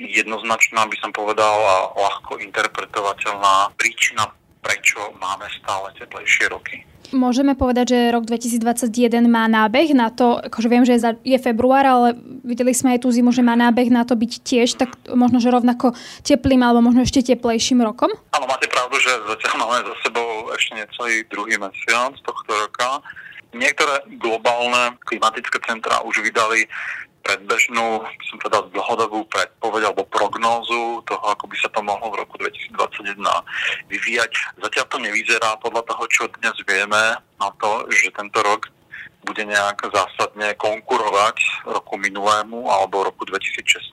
jednoznačná, 0.00 0.86
by 0.86 0.96
som 1.00 1.10
povedal, 1.10 1.56
a 1.56 1.76
ľahko 1.96 2.40
interpretovateľná 2.40 3.74
príčina, 3.80 4.28
prečo 4.60 5.00
máme 5.18 5.48
stále 5.60 5.92
teplejšie 5.96 6.52
roky. 6.52 6.84
Môžeme 7.10 7.58
povedať, 7.58 7.90
že 7.90 7.98
rok 8.14 8.22
2021 8.22 9.26
má 9.26 9.50
nábeh 9.50 9.90
na 9.98 10.14
to, 10.14 10.38
akože 10.38 10.68
viem, 10.70 10.86
že 10.86 10.94
je, 11.26 11.38
február, 11.42 11.82
ale 11.82 12.08
videli 12.46 12.70
sme 12.70 12.94
aj 12.94 13.02
tú 13.02 13.10
zimu, 13.10 13.34
že 13.34 13.42
má 13.42 13.58
nábeh 13.58 13.90
na 13.90 14.06
to 14.06 14.14
byť 14.14 14.32
tiež 14.46 14.78
tak 14.78 14.94
možno, 15.10 15.42
že 15.42 15.50
rovnako 15.50 15.98
teplým 16.22 16.62
alebo 16.62 16.86
možno 16.86 17.02
ešte 17.02 17.34
teplejším 17.34 17.82
rokom? 17.82 18.14
Áno, 18.30 18.46
máte 18.46 18.70
pravdu, 18.70 18.94
že 19.02 19.10
zatiaľ 19.26 19.54
máme 19.58 19.78
za 19.90 19.94
sebou 20.06 20.54
ešte 20.54 20.72
necelý 20.78 21.26
druhý 21.26 21.58
mesiac 21.58 22.14
tohto 22.22 22.52
roka. 22.54 23.02
Niektoré 23.50 24.06
globálne 24.22 24.94
klimatické 25.02 25.58
centrá 25.66 25.98
už 26.06 26.22
vydali 26.22 26.70
predbežnú, 27.22 28.04
som 28.26 28.38
teda 28.42 28.66
dlhodobú 28.72 29.26
predpoveď 29.30 29.92
alebo 29.92 30.08
prognózu 30.08 31.04
toho, 31.06 31.24
ako 31.30 31.44
by 31.46 31.56
sa 31.60 31.68
to 31.70 31.80
mohlo 31.84 32.10
v 32.12 32.20
roku 32.24 32.34
2021 32.40 33.20
vyvíjať. 33.92 34.32
Zatiaľ 34.60 34.86
to 34.88 34.98
nevyzerá 34.98 35.56
podľa 35.60 35.82
toho, 35.86 36.02
čo 36.08 36.22
dnes 36.40 36.56
vieme 36.64 37.18
na 37.20 37.48
to, 37.60 37.86
že 37.92 38.12
tento 38.12 38.40
rok 38.42 38.68
bude 39.20 39.44
nejak 39.44 39.84
zásadne 39.92 40.56
konkurovať 40.56 41.68
roku 41.68 42.00
minulému 42.00 42.72
alebo 42.72 43.04
roku 43.04 43.28
2016. 43.28 43.92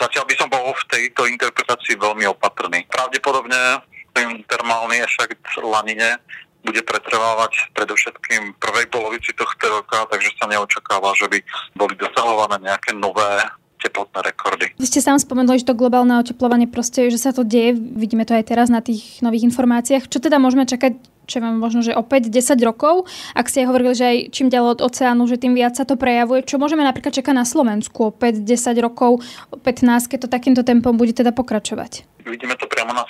Zatiaľ 0.00 0.24
by 0.24 0.34
som 0.40 0.48
bol 0.48 0.72
v 0.72 0.84
tejto 0.88 1.28
interpretácii 1.28 2.00
veľmi 2.00 2.24
opatrný. 2.32 2.88
Pravdepodobne 2.88 3.84
ten 4.12 4.44
termálny 4.48 5.00
efekt 5.04 5.40
lanine 5.60 6.20
bude 6.62 6.82
pretrvávať 6.86 7.74
predovšetkým 7.74 8.56
prvej 8.58 8.86
polovici 8.88 9.34
tohto 9.34 9.66
roka, 9.68 10.06
takže 10.08 10.30
sa 10.38 10.46
neočakáva, 10.46 11.14
že 11.18 11.26
by 11.26 11.38
boli 11.74 11.94
dosahované 11.98 12.62
nejaké 12.62 12.94
nové 12.94 13.42
teplotné 13.82 14.22
rekordy. 14.22 14.66
Vy 14.78 14.86
ste 14.86 15.02
sám 15.02 15.18
spomenuli, 15.18 15.58
že 15.58 15.66
to 15.66 15.74
globálne 15.74 16.14
oteplovanie 16.22 16.70
proste, 16.70 17.10
že 17.10 17.18
sa 17.18 17.34
to 17.34 17.42
deje, 17.42 17.74
vidíme 17.74 18.22
to 18.22 18.38
aj 18.38 18.54
teraz 18.54 18.70
na 18.70 18.78
tých 18.78 19.18
nových 19.26 19.50
informáciách. 19.50 20.06
Čo 20.06 20.22
teda 20.22 20.38
môžeme 20.38 20.62
čakať 20.62 21.10
čo 21.22 21.38
mám 21.38 21.54
možno, 21.54 21.86
že 21.86 21.94
opäť 21.94 22.28
10 22.28 22.58
rokov, 22.66 23.06
ak 23.32 23.46
ste 23.46 23.62
hovorili, 23.62 23.94
že 23.94 24.04
aj 24.04 24.16
čím 24.34 24.50
ďalej 24.50 24.78
od 24.78 24.84
oceánu, 24.90 25.22
že 25.30 25.38
tým 25.38 25.54
viac 25.54 25.78
sa 25.78 25.86
to 25.86 25.94
prejavuje, 25.94 26.42
čo 26.42 26.58
môžeme 26.58 26.82
napríklad 26.82 27.14
čakať 27.14 27.34
na 27.34 27.46
Slovensku 27.46 28.10
opäť 28.10 28.42
10 28.42 28.74
rokov, 28.82 29.22
15, 29.54 30.10
keď 30.10 30.18
to 30.26 30.28
takýmto 30.28 30.62
tempom 30.66 30.98
bude 30.98 31.14
teda 31.14 31.30
pokračovať? 31.30 32.04
Vidíme 32.26 32.54
to 32.58 32.66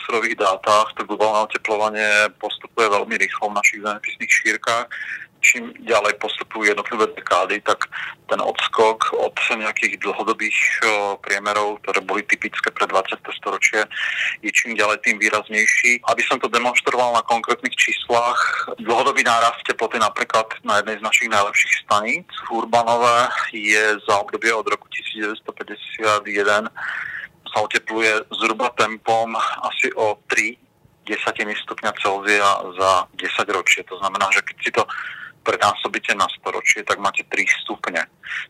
surových 0.06 0.38
dátach, 0.38 0.94
to 0.94 1.02
globálne 1.02 1.50
oteplovanie 1.50 2.30
postupuje 2.38 2.86
veľmi 2.86 3.14
rýchlo 3.18 3.50
v 3.50 3.58
našich 3.58 3.80
zemepisných 3.82 4.32
šírkach 4.32 4.86
čím 5.42 5.74
ďalej 5.82 6.22
postupujú 6.22 6.70
jednotlivé 6.70 7.10
dekády, 7.18 7.60
tak 7.66 7.90
ten 8.30 8.38
odskok 8.38 9.12
od 9.18 9.34
nejakých 9.58 9.98
dlhodobých 10.00 10.56
priemerov, 11.20 11.82
ktoré 11.84 12.00
boli 12.00 12.22
typické 12.24 12.70
pre 12.70 12.86
20. 12.86 13.18
storočie, 13.36 13.84
je 14.40 14.50
čím 14.54 14.78
ďalej 14.78 15.02
tým 15.04 15.18
výraznejší. 15.18 16.00
Aby 16.08 16.22
som 16.24 16.38
to 16.40 16.48
demonstroval 16.48 17.12
na 17.12 17.26
konkrétnych 17.26 17.74
číslach, 17.76 18.38
dlhodobý 18.80 19.26
nárast 19.26 19.60
teploty 19.66 19.98
napríklad 19.98 20.46
na 20.64 20.80
jednej 20.80 21.02
z 21.02 21.04
našich 21.04 21.28
najlepších 21.28 21.74
staníc 21.84 22.30
Urbanové 22.48 23.28
je 23.52 23.98
za 24.06 24.14
obdobie 24.22 24.54
od 24.54 24.64
roku 24.64 24.86
1951 24.88 26.70
sa 27.52 27.60
otepluje 27.60 28.24
zhruba 28.40 28.72
tempom 28.74 29.36
asi 29.68 29.92
o 29.94 30.16
3 30.26 30.56
desatiny 31.04 31.52
stupňa 31.62 31.92
Celzia 32.00 32.48
za 32.78 32.90
10 33.12 33.56
ročie. 33.56 33.84
To 33.86 33.98
znamená, 34.00 34.30
že 34.32 34.40
keď 34.40 34.56
si 34.62 34.70
to 34.72 34.82
prenásobíte 35.42 36.14
na 36.14 36.26
storočie, 36.38 36.86
tak 36.86 37.02
máte 37.02 37.26
3 37.26 37.44
stupne. 37.66 38.02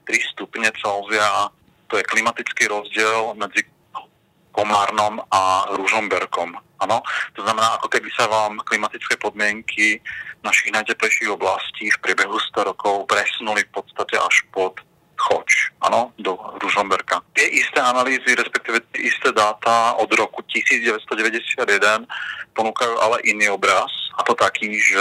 3 0.05 0.33
stupne 0.37 0.69
Celzia, 0.77 1.49
to 1.89 1.97
je 1.97 2.05
klimatický 2.05 2.69
rozdiel 2.69 3.35
medzi 3.35 3.65
Komárnom 4.53 5.17
a 5.33 5.73
Ružomberkom. 5.73 6.53
Ano? 6.85 7.01
To 7.33 7.41
znamená, 7.41 7.81
ako 7.81 7.89
keby 7.89 8.13
sa 8.13 8.29
vám 8.29 8.61
klimatické 8.69 9.17
podmienky 9.17 9.97
našich 10.45 10.69
najteplejších 10.77 11.33
oblastí 11.33 11.89
v 11.89 12.01
priebehu 12.05 12.37
100 12.53 12.69
rokov 12.69 13.09
presunuli 13.09 13.65
v 13.65 13.73
podstate 13.73 14.21
až 14.21 14.45
pod 14.53 14.77
choč, 15.23 15.71
áno, 15.79 16.11
do 16.19 16.35
Ružomberka. 16.59 17.23
Tie 17.39 17.47
isté 17.47 17.79
analýzy, 17.79 18.35
respektíve 18.35 18.83
tie 18.91 19.07
isté 19.07 19.31
dáta 19.31 19.95
od 20.03 20.11
roku 20.19 20.43
1991 20.51 22.07
ponúkajú 22.53 22.95
ale 22.99 23.23
iný 23.25 23.55
obraz, 23.55 23.89
a 24.13 24.21
to 24.29 24.37
taký, 24.37 24.77
že 24.77 25.01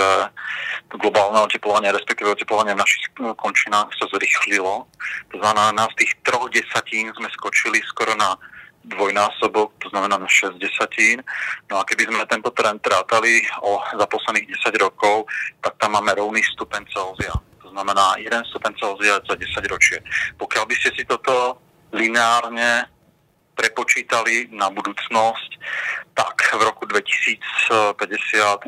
globálne 0.95 1.43
oteplovanie, 1.43 1.91
respektíve 1.91 2.31
oteplovanie 2.31 2.75
v 2.75 2.83
našich 2.83 3.05
e, 3.19 3.35
končinách 3.35 3.91
sa 3.91 4.07
zrychlilo. 4.07 4.87
To 5.31 5.37
znamená, 5.39 5.75
na 5.75 5.85
z 5.91 6.03
tých 6.03 6.11
troch 6.23 6.47
desatín 6.47 7.11
sme 7.19 7.27
skočili 7.35 7.83
skoro 7.83 8.15
na 8.15 8.39
dvojnásobok, 8.87 9.77
to 9.77 9.87
znamená 9.93 10.17
na 10.17 10.25
6 10.25 10.57
desatín. 10.57 11.21
No 11.69 11.77
a 11.77 11.85
keby 11.85 12.09
sme 12.09 12.25
tento 12.25 12.49
trend 12.55 12.81
trátali 12.81 13.45
o, 13.61 13.77
za 13.93 14.05
posledných 14.09 14.47
10 14.57 14.73
rokov, 14.81 15.29
tak 15.61 15.77
tam 15.77 15.99
máme 15.99 16.17
rovný 16.17 16.41
stupeň 16.55 16.81
Celzia. 16.89 17.35
Znamená 17.71 18.19
1 18.19 18.51
stupeň 18.51 18.73
Celzia 18.75 19.15
za 19.23 19.35
10 19.35 19.71
ročie. 19.71 19.97
Pokiaľ 20.35 20.63
by 20.67 20.75
ste 20.75 20.89
si 20.91 21.03
toto 21.07 21.57
lineárne 21.95 22.87
prepočítali 23.55 24.51
na 24.51 24.71
budúcnosť, 24.71 25.51
tak 26.15 26.35
v 26.57 26.61
roku 26.65 26.83
2050 26.89 27.95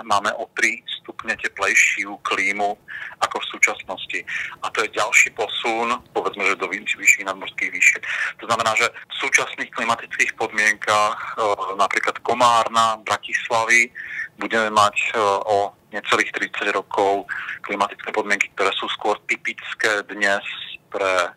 máme 0.07 0.31
o 0.39 0.47
3 0.55 1.03
stupne 1.03 1.35
teplejšiu 1.35 2.15
klímu 2.23 2.77
ako 3.19 3.35
v 3.39 3.49
súčasnosti. 3.51 4.19
A 4.63 4.71
to 4.71 4.87
je 4.87 4.95
ďalší 4.95 5.35
posun, 5.35 5.99
povedzme, 6.15 6.47
že 6.47 6.59
do 6.59 6.71
vyšších 6.71 7.27
nadmorských 7.27 7.71
výšiek. 7.71 8.03
To 8.39 8.47
znamená, 8.47 8.71
že 8.79 8.87
v 8.87 9.15
súčasných 9.19 9.71
klimatických 9.75 10.31
podmienkach, 10.39 11.17
e, 11.35 11.75
napríklad 11.75 12.19
Komárna, 12.23 12.99
Bratislavy, 13.03 13.91
budeme 14.39 14.71
mať 14.71 14.95
e, 15.11 15.19
o 15.47 15.75
necelých 15.93 16.33
30 16.33 16.73
rokov 16.73 17.29
klimatické 17.61 18.09
podmienky, 18.09 18.49
ktoré 18.57 18.73
sú 18.73 18.89
skôr 18.91 19.21
typické 19.29 20.01
dnes 20.09 20.41
pre 20.89 21.31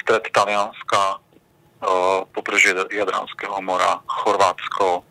stred 0.00 0.28
Talianska, 0.30 1.18
pobrežie 2.32 2.76
Jadranského 2.92 3.56
mora, 3.64 4.00
Chorvátsko. 4.04 5.04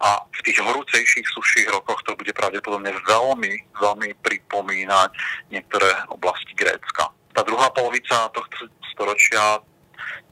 A 0.00 0.24
v 0.24 0.40
tých 0.44 0.64
horúcejších, 0.64 1.28
suších 1.28 1.68
rokoch 1.68 2.00
to 2.08 2.16
bude 2.16 2.32
pravdepodobne 2.32 2.88
veľmi, 3.04 3.52
veľmi 3.76 4.08
pripomínať 4.24 5.10
niektoré 5.52 5.92
oblasti 6.08 6.56
Grécka. 6.56 7.12
Tá 7.36 7.40
druhá 7.44 7.68
polovica 7.72 8.32
tohto 8.32 8.68
storočia 8.92 9.60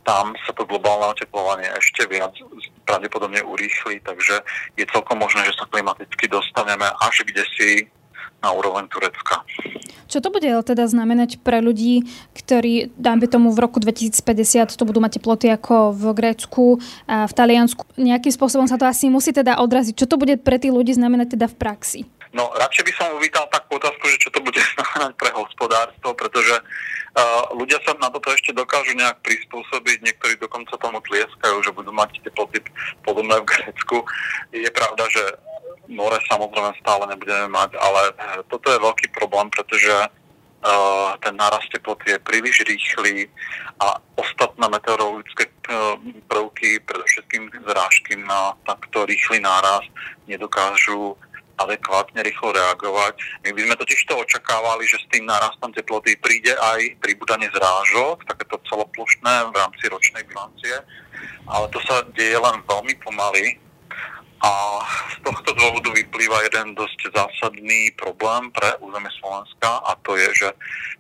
tam 0.04 0.32
sa 0.48 0.52
to 0.56 0.64
globálne 0.64 1.12
oteplovanie 1.12 1.68
ešte 1.76 2.08
viac 2.08 2.32
pravdepodobne 2.90 3.46
urýchli, 3.46 4.02
takže 4.02 4.42
je 4.74 4.84
celkom 4.90 5.22
možné, 5.22 5.46
že 5.46 5.54
sa 5.54 5.70
klimaticky 5.70 6.26
dostaneme 6.26 6.90
až 6.98 7.22
kde 7.22 7.46
si 7.54 7.86
na 8.42 8.50
úroveň 8.50 8.88
Turecka. 8.88 9.46
Čo 10.10 10.18
to 10.18 10.32
bude 10.32 10.48
teda 10.48 10.90
znamenať 10.90 11.38
pre 11.44 11.62
ľudí, 11.62 12.08
ktorí, 12.34 12.90
dáme 12.98 13.30
tomu, 13.30 13.54
v 13.54 13.62
roku 13.62 13.78
2050 13.78 14.74
to 14.74 14.88
budú 14.88 14.98
mať 14.98 15.20
teploty 15.20 15.46
ako 15.52 15.94
v 15.94 16.04
Grécku 16.16 16.64
a 17.06 17.30
v 17.30 17.32
Taliansku? 17.36 17.84
Nejakým 18.00 18.32
spôsobom 18.34 18.66
sa 18.66 18.80
to 18.80 18.88
asi 18.88 19.12
musí 19.12 19.30
teda 19.30 19.60
odraziť. 19.60 19.94
Čo 19.94 20.10
to 20.10 20.16
bude 20.18 20.40
pre 20.40 20.58
tých 20.58 20.74
ľudí 20.74 20.96
znamenať 20.96 21.38
teda 21.38 21.46
v 21.46 21.56
praxi? 21.60 22.00
No, 22.32 22.50
radšej 22.56 22.86
by 22.86 22.92
som 22.94 23.06
uvítal 23.18 23.46
takú 23.50 23.78
otázku, 23.78 24.06
že 24.08 24.18
čo 24.18 24.30
to 24.34 24.40
bude 24.42 24.58
znamenať 24.74 25.12
pre 25.14 25.30
hospodárstvo, 25.36 26.16
pretože 26.16 26.58
ľudia 27.58 27.82
sa 27.82 27.98
na 27.98 28.08
toto 28.10 28.30
ešte 28.30 28.54
dokážu 28.54 28.94
nejak 28.94 29.18
prispôsobiť, 29.26 30.06
niektorí 30.06 30.34
dokonca 30.38 30.78
tomu 30.78 31.02
tlieskajú, 31.02 31.56
že 31.62 31.74
budú 31.74 31.90
mať 31.90 32.22
teploty 32.22 32.62
podobné 33.02 33.42
v 33.42 33.48
Grécku. 33.50 34.06
Je 34.54 34.70
pravda, 34.70 35.04
že 35.10 35.22
more 35.90 36.18
samozrejme 36.30 36.70
stále 36.78 37.10
nebudeme 37.10 37.50
mať, 37.50 37.74
ale 37.76 38.02
eh, 38.14 38.40
toto 38.46 38.70
je 38.70 38.78
veľký 38.78 39.10
problém, 39.10 39.50
pretože 39.50 39.90
uh, 39.90 41.18
ten 41.18 41.34
nárast 41.34 41.66
teploty 41.74 42.14
je 42.14 42.18
príliš 42.22 42.62
rýchly 42.62 43.26
a 43.82 43.98
ostatné 44.14 44.70
meteorologické 44.70 45.50
uh, 45.50 45.98
prvky, 46.30 46.78
predovšetkým 46.86 47.50
zrážky 47.66 48.14
na 48.22 48.54
takto 48.62 49.02
rýchly 49.02 49.42
nárast, 49.42 49.90
nedokážu 50.30 51.18
adekvátne 51.60 52.20
rýchlo 52.24 52.56
reagovať. 52.56 53.14
My 53.44 53.50
by 53.52 53.60
sme 53.68 53.74
totiž 53.76 54.00
to 54.08 54.14
očakávali, 54.16 54.84
že 54.88 55.00
s 55.00 55.06
tým 55.12 55.28
nárastom 55.28 55.70
teploty 55.76 56.16
príde 56.16 56.56
aj 56.56 57.00
pribudanie 57.04 57.52
zrážok, 57.52 58.24
takéto 58.24 58.56
celoplošné 58.68 59.52
v 59.52 59.54
rámci 59.56 59.84
ročnej 59.92 60.24
bilancie, 60.24 60.76
ale 61.46 61.66
to 61.68 61.78
sa 61.84 62.02
deje 62.16 62.36
len 62.40 62.64
veľmi 62.64 62.94
pomaly. 63.04 63.60
A 64.40 64.52
z 65.12 65.16
tohto 65.20 65.52
dôvodu 65.52 65.92
vyplýva 65.92 66.48
jeden 66.48 66.72
dosť 66.72 67.12
zásadný 67.12 67.92
problém 68.00 68.48
pre 68.56 68.72
územie 68.80 69.12
Slovenska 69.20 69.84
a 69.84 69.92
to 70.00 70.16
je, 70.16 70.32
že 70.32 70.48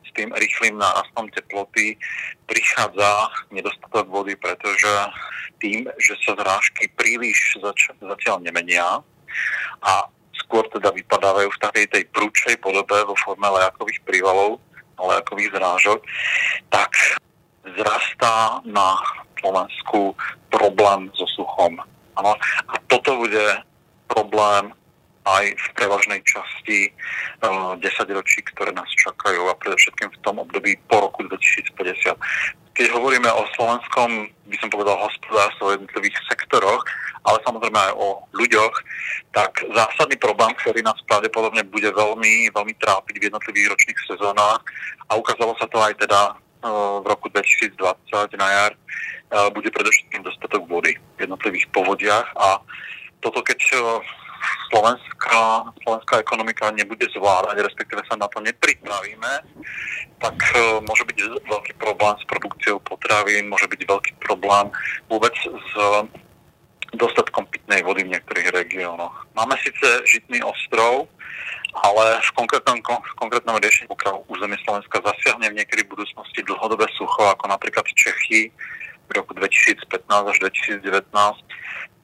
s 0.04 0.10
tým 0.12 0.28
rýchlým 0.36 0.76
nárastom 0.76 1.32
teploty 1.32 1.96
prichádza 2.44 3.32
nedostatok 3.48 4.12
vody, 4.12 4.36
pretože 4.36 4.92
tým, 5.56 5.88
že 5.96 6.20
sa 6.20 6.36
zrážky 6.36 6.92
príliš 6.92 7.56
zač- 7.64 7.96
zatiaľ 7.96 8.44
nemenia. 8.44 9.00
A 9.80 10.04
skôr 10.44 10.64
teda 10.72 10.90
vypadávajú 10.92 11.48
v 11.48 11.62
takej 11.62 11.86
tej 11.92 12.04
prúčej 12.10 12.54
podobe 12.58 12.96
vo 13.04 13.16
forme 13.20 13.48
lejakových 13.48 14.00
prívalov, 14.04 14.60
lejakových 15.00 15.52
zrážok, 15.56 16.00
tak 16.68 16.92
zrastá 17.76 18.60
na 18.68 18.96
Slovensku 19.40 20.12
problém 20.52 21.08
so 21.16 21.24
suchom 21.32 21.80
Ano? 22.20 22.36
A 22.68 22.74
toto 22.84 23.16
bude 23.16 23.64
problém 24.12 24.76
aj 25.24 25.44
v 25.56 25.66
prevažnej 25.76 26.20
časti 26.24 26.92
uh, 27.44 27.76
eh, 27.80 27.88
10 27.88 28.16
ročí, 28.16 28.44
ktoré 28.44 28.76
nás 28.76 28.88
čakajú 28.92 29.48
a 29.48 29.56
predovšetkým 29.56 30.10
v 30.12 30.20
tom 30.24 30.36
období 30.40 30.76
po 30.88 31.08
roku 31.08 31.24
2050. 31.24 32.12
Keď 32.80 32.96
hovoríme 32.96 33.28
o 33.28 33.44
slovenskom, 33.60 34.32
by 34.48 34.56
som 34.56 34.72
povedal, 34.72 34.96
hospodárstve 34.96 35.68
v 35.68 35.74
jednotlivých 35.76 36.16
sektoroch, 36.32 36.80
ale 37.28 37.36
samozrejme 37.44 37.76
aj 37.76 37.92
o 37.92 38.24
ľuďoch, 38.32 38.74
tak 39.36 39.52
zásadný 39.68 40.16
problém, 40.16 40.48
ktorý 40.56 40.80
nás 40.80 40.96
pravdepodobne 41.04 41.60
bude 41.68 41.92
veľmi, 41.92 42.48
veľmi 42.48 42.74
trápiť 42.80 43.20
v 43.20 43.26
jednotlivých 43.28 43.76
ročných 43.76 44.00
sezónach 44.08 44.64
a 45.12 45.20
ukázalo 45.20 45.52
sa 45.60 45.68
to 45.68 45.76
aj 45.76 45.92
teda 46.00 46.32
uh, 46.32 47.04
v 47.04 47.06
roku 47.12 47.28
2020 47.28 47.76
na 48.40 48.48
jar, 48.48 48.72
bude 49.54 49.70
predovšetkým 49.70 50.26
dostatok 50.26 50.66
vody 50.66 50.98
v 51.14 51.18
jednotlivých 51.22 51.70
povodiach 51.70 52.26
a 52.34 52.58
toto 53.22 53.44
keď 53.46 53.60
e, 53.62 53.76
slovenská, 54.70 55.70
slovenská 55.82 56.14
ekonomika 56.22 56.70
nebude 56.70 57.06
zvládať, 57.12 57.66
respektíve 57.66 58.02
sa 58.06 58.16
na 58.16 58.28
to 58.30 58.40
nepripravíme, 58.40 59.32
tak 60.20 60.36
e, 60.54 60.80
môže 60.84 61.04
byť 61.04 61.18
veľký 61.48 61.72
problém 61.80 62.14
s 62.20 62.24
produkciou 62.28 62.78
potravín, 62.84 63.50
môže 63.50 63.66
byť 63.66 63.80
veľký 63.88 64.12
problém 64.22 64.70
vôbec 65.08 65.32
s 65.40 65.70
dostatkom 66.94 67.46
pitnej 67.46 67.86
vody 67.86 68.02
v 68.02 68.18
niektorých 68.18 68.50
regiónoch. 68.50 69.14
Máme 69.38 69.54
síce 69.62 70.02
žitný 70.10 70.42
ostrov, 70.42 71.06
ale 71.86 72.18
v 72.18 72.30
konkrétnom, 72.34 72.82
v 72.82 73.14
konkrétnom 73.14 73.54
riešení, 73.62 73.86
pokiaľ 73.86 74.26
územie 74.26 74.58
Slovenska 74.66 74.98
zasiahne 74.98 75.54
v 75.54 75.58
niekedy 75.62 75.86
budúcnosti 75.86 76.42
dlhodobé 76.42 76.90
sucho, 76.98 77.30
ako 77.30 77.46
napríklad 77.46 77.86
Čechy, 77.94 78.50
v 79.10 79.18
roku 79.18 79.34
2015 79.34 80.06
až 80.06 80.36
2019, 80.38 80.86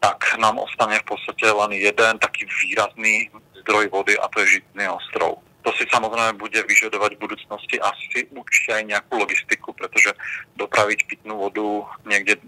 tak 0.03 0.19
nám 0.43 0.59
ostane 0.59 0.99
v 1.01 1.07
podstate 1.07 1.47
len 1.47 1.71
jeden 1.79 2.15
taký 2.19 2.45
výrazný 2.45 3.31
zdroj 3.63 3.89
vody 3.95 4.19
a 4.19 4.27
to 4.29 4.43
je 4.43 4.59
Žitný 4.59 4.91
ostrov. 4.91 5.39
To 5.67 5.75
si 5.75 5.83
samozrejme 5.91 6.39
bude 6.39 6.63
vyžadovať 6.63 7.19
v 7.19 7.23
budúcnosti 7.27 7.77
asi 7.83 8.31
určite 8.31 8.71
aj 8.79 8.85
nejakú 8.87 9.19
logistiku, 9.19 9.75
pretože 9.75 10.15
dopraviť 10.55 11.11
pitnú 11.11 11.43
vodu 11.43 11.67
niekde 12.07 12.39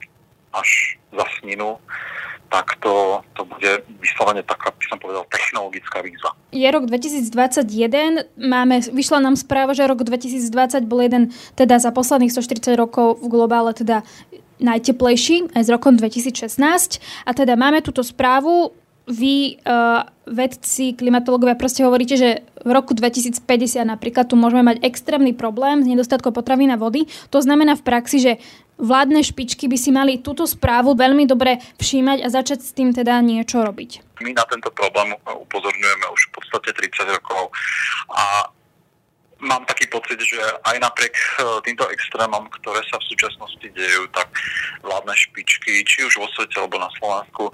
až 0.54 0.98
za 1.10 1.26
sninu, 1.38 1.82
tak 2.48 2.80
to, 2.80 3.20
to 3.36 3.44
bude 3.44 3.84
vyslovene 4.00 4.40
taká, 4.40 4.72
by 4.72 4.84
som 4.88 4.96
povedal, 4.96 5.28
technologická 5.28 6.00
výzva. 6.00 6.32
Je 6.48 6.64
rok 6.64 6.88
2021, 6.88 8.24
máme, 8.40 8.80
vyšla 8.88 9.20
nám 9.20 9.36
správa, 9.36 9.76
že 9.76 9.84
rok 9.84 10.00
2020 10.00 10.88
bol 10.88 11.04
jeden 11.04 11.28
teda 11.58 11.76
za 11.76 11.92
posledných 11.92 12.32
140 12.32 12.72
rokov 12.78 13.20
v 13.20 13.26
globále 13.28 13.76
teda 13.76 14.00
najteplejší 14.58 15.54
aj 15.54 15.62
z 15.66 15.70
rokom 15.70 15.94
2016. 15.96 17.02
A 17.26 17.30
teda 17.34 17.54
máme 17.54 17.82
túto 17.82 18.02
správu, 18.02 18.74
vy, 19.08 19.56
uh, 19.64 20.04
vedci, 20.28 20.92
klimatológovia, 20.92 21.56
proste 21.56 21.80
hovoríte, 21.80 22.20
že 22.20 22.44
v 22.60 22.70
roku 22.76 22.92
2050 22.92 23.40
napríklad 23.88 24.28
tu 24.28 24.36
môžeme 24.36 24.68
mať 24.68 24.84
extrémny 24.84 25.32
problém 25.32 25.80
s 25.80 25.88
nedostatkom 25.88 26.36
potravín 26.36 26.68
a 26.68 26.76
vody. 26.76 27.08
To 27.32 27.40
znamená 27.40 27.72
v 27.72 27.86
praxi, 27.88 28.20
že 28.20 28.32
vládne 28.76 29.24
špičky 29.24 29.64
by 29.64 29.78
si 29.80 29.90
mali 29.90 30.20
túto 30.20 30.44
správu 30.44 30.92
veľmi 30.92 31.24
dobre 31.24 31.56
všímať 31.80 32.20
a 32.20 32.28
začať 32.28 32.58
s 32.60 32.70
tým 32.76 32.92
teda 32.92 33.16
niečo 33.24 33.64
robiť. 33.64 34.20
My 34.20 34.36
na 34.36 34.44
tento 34.44 34.68
problém 34.76 35.16
upozorňujeme 35.24 36.06
už 36.12 36.20
v 36.28 36.32
podstate 36.36 36.70
30 36.76 37.16
rokov 37.16 37.48
a 38.12 38.52
mám 39.40 39.62
taký 39.66 39.86
pocit, 39.86 40.18
že 40.18 40.38
aj 40.66 40.76
napriek 40.82 41.14
e, 41.14 41.26
týmto 41.62 41.86
extrémom, 41.90 42.50
ktoré 42.60 42.82
sa 42.90 42.98
v 42.98 43.08
súčasnosti 43.10 43.66
dejú, 43.70 44.10
tak 44.10 44.26
vládne 44.82 45.14
špičky, 45.14 45.86
či 45.86 46.06
už 46.06 46.18
vo 46.18 46.26
svete 46.34 46.58
alebo 46.58 46.78
na 46.78 46.90
Slovensku, 46.98 47.50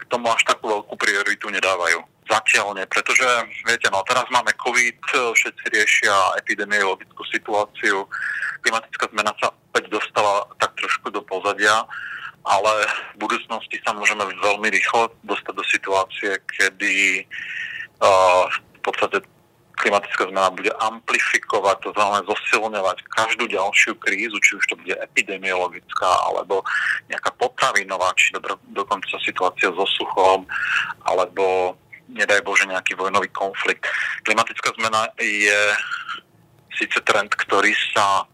k 0.00 0.02
tomu 0.08 0.32
až 0.32 0.42
takú 0.48 0.72
veľkú 0.72 0.94
prioritu 0.96 1.52
nedávajú. 1.52 2.00
Zatiaľ 2.26 2.74
nie, 2.74 2.86
pretože 2.90 3.22
viete, 3.62 3.86
no 3.92 4.02
teraz 4.02 4.26
máme 4.34 4.50
COVID, 4.58 4.98
všetci 5.38 5.64
riešia 5.70 6.14
epidemiologickú 6.42 7.22
situáciu, 7.30 8.02
klimatická 8.66 9.06
zmena 9.14 9.30
sa 9.38 9.54
opäť 9.70 9.92
dostala 9.94 10.42
tak 10.58 10.74
trošku 10.74 11.14
do 11.14 11.22
pozadia, 11.22 11.86
ale 12.42 12.72
v 13.14 13.26
budúcnosti 13.26 13.78
sa 13.82 13.94
môžeme 13.94 14.26
veľmi 14.42 14.68
rýchlo 14.70 15.10
dostať 15.22 15.54
do 15.54 15.64
situácie, 15.66 16.30
kedy 16.50 17.26
uh, 18.02 18.46
v 18.50 18.80
podstate 18.82 19.22
klimatická 19.76 20.24
zmena 20.32 20.48
bude 20.50 20.72
amplifikovať, 20.80 21.76
to 21.84 21.90
znamená 21.92 22.24
zosilňovať 22.24 22.96
každú 23.12 23.44
ďalšiu 23.46 23.92
krízu, 24.00 24.40
či 24.40 24.56
už 24.56 24.64
to 24.72 24.74
bude 24.80 24.96
epidemiologická, 24.96 26.10
alebo 26.32 26.64
nejaká 27.12 27.30
potravinová, 27.36 28.16
či 28.16 28.32
do, 28.32 28.40
dokonca 28.72 29.20
situácia 29.20 29.68
so 29.76 29.84
suchom, 29.84 30.48
alebo 31.04 31.76
nedaj 32.08 32.40
Bože 32.40 32.64
nejaký 32.64 32.96
vojnový 32.96 33.28
konflikt. 33.36 33.84
Klimatická 34.24 34.72
zmena 34.80 35.12
je 35.20 35.60
síce 36.72 36.96
trend, 37.04 37.30
ktorý 37.34 37.74
sa 37.92 38.24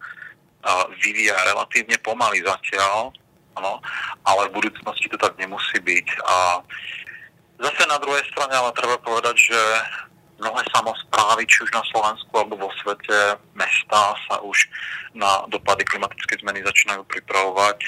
vyvíja 1.03 1.35
relatívne 1.43 1.99
pomaly 2.07 2.39
zatiaľ, 2.47 3.11
ano, 3.59 3.83
ale 4.23 4.49
v 4.49 4.63
budúcnosti 4.63 5.11
to 5.11 5.19
tak 5.19 5.35
nemusí 5.37 5.77
byť. 5.83 6.07
A 6.23 6.63
zase 7.67 7.83
na 7.91 7.99
druhej 7.99 8.23
strane 8.31 8.55
ale 8.55 8.71
treba 8.79 8.97
povedať, 9.03 9.51
že 9.51 9.61
mnohé 10.43 10.63
samozprávy, 10.75 11.47
či 11.47 11.63
už 11.63 11.71
na 11.71 11.87
Slovensku 11.95 12.33
alebo 12.35 12.67
vo 12.67 12.71
svete, 12.83 13.39
mesta 13.55 14.19
sa 14.27 14.37
už 14.43 14.59
na 15.15 15.47
dopady 15.47 15.87
klimatickej 15.87 16.43
zmeny 16.43 16.67
začínajú 16.67 17.07
pripravovať 17.07 17.79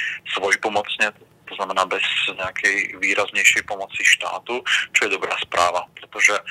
pomocne, 0.64 1.12
to 1.44 1.52
znamená 1.60 1.84
bez 1.84 2.00
nejakej 2.32 2.96
výraznejšej 2.96 3.68
pomoci 3.68 4.00
štátu, 4.00 4.64
čo 4.96 5.00
je 5.04 5.14
dobrá 5.14 5.36
správa, 5.44 5.84
pretože 5.92 6.32
e, 6.32 6.42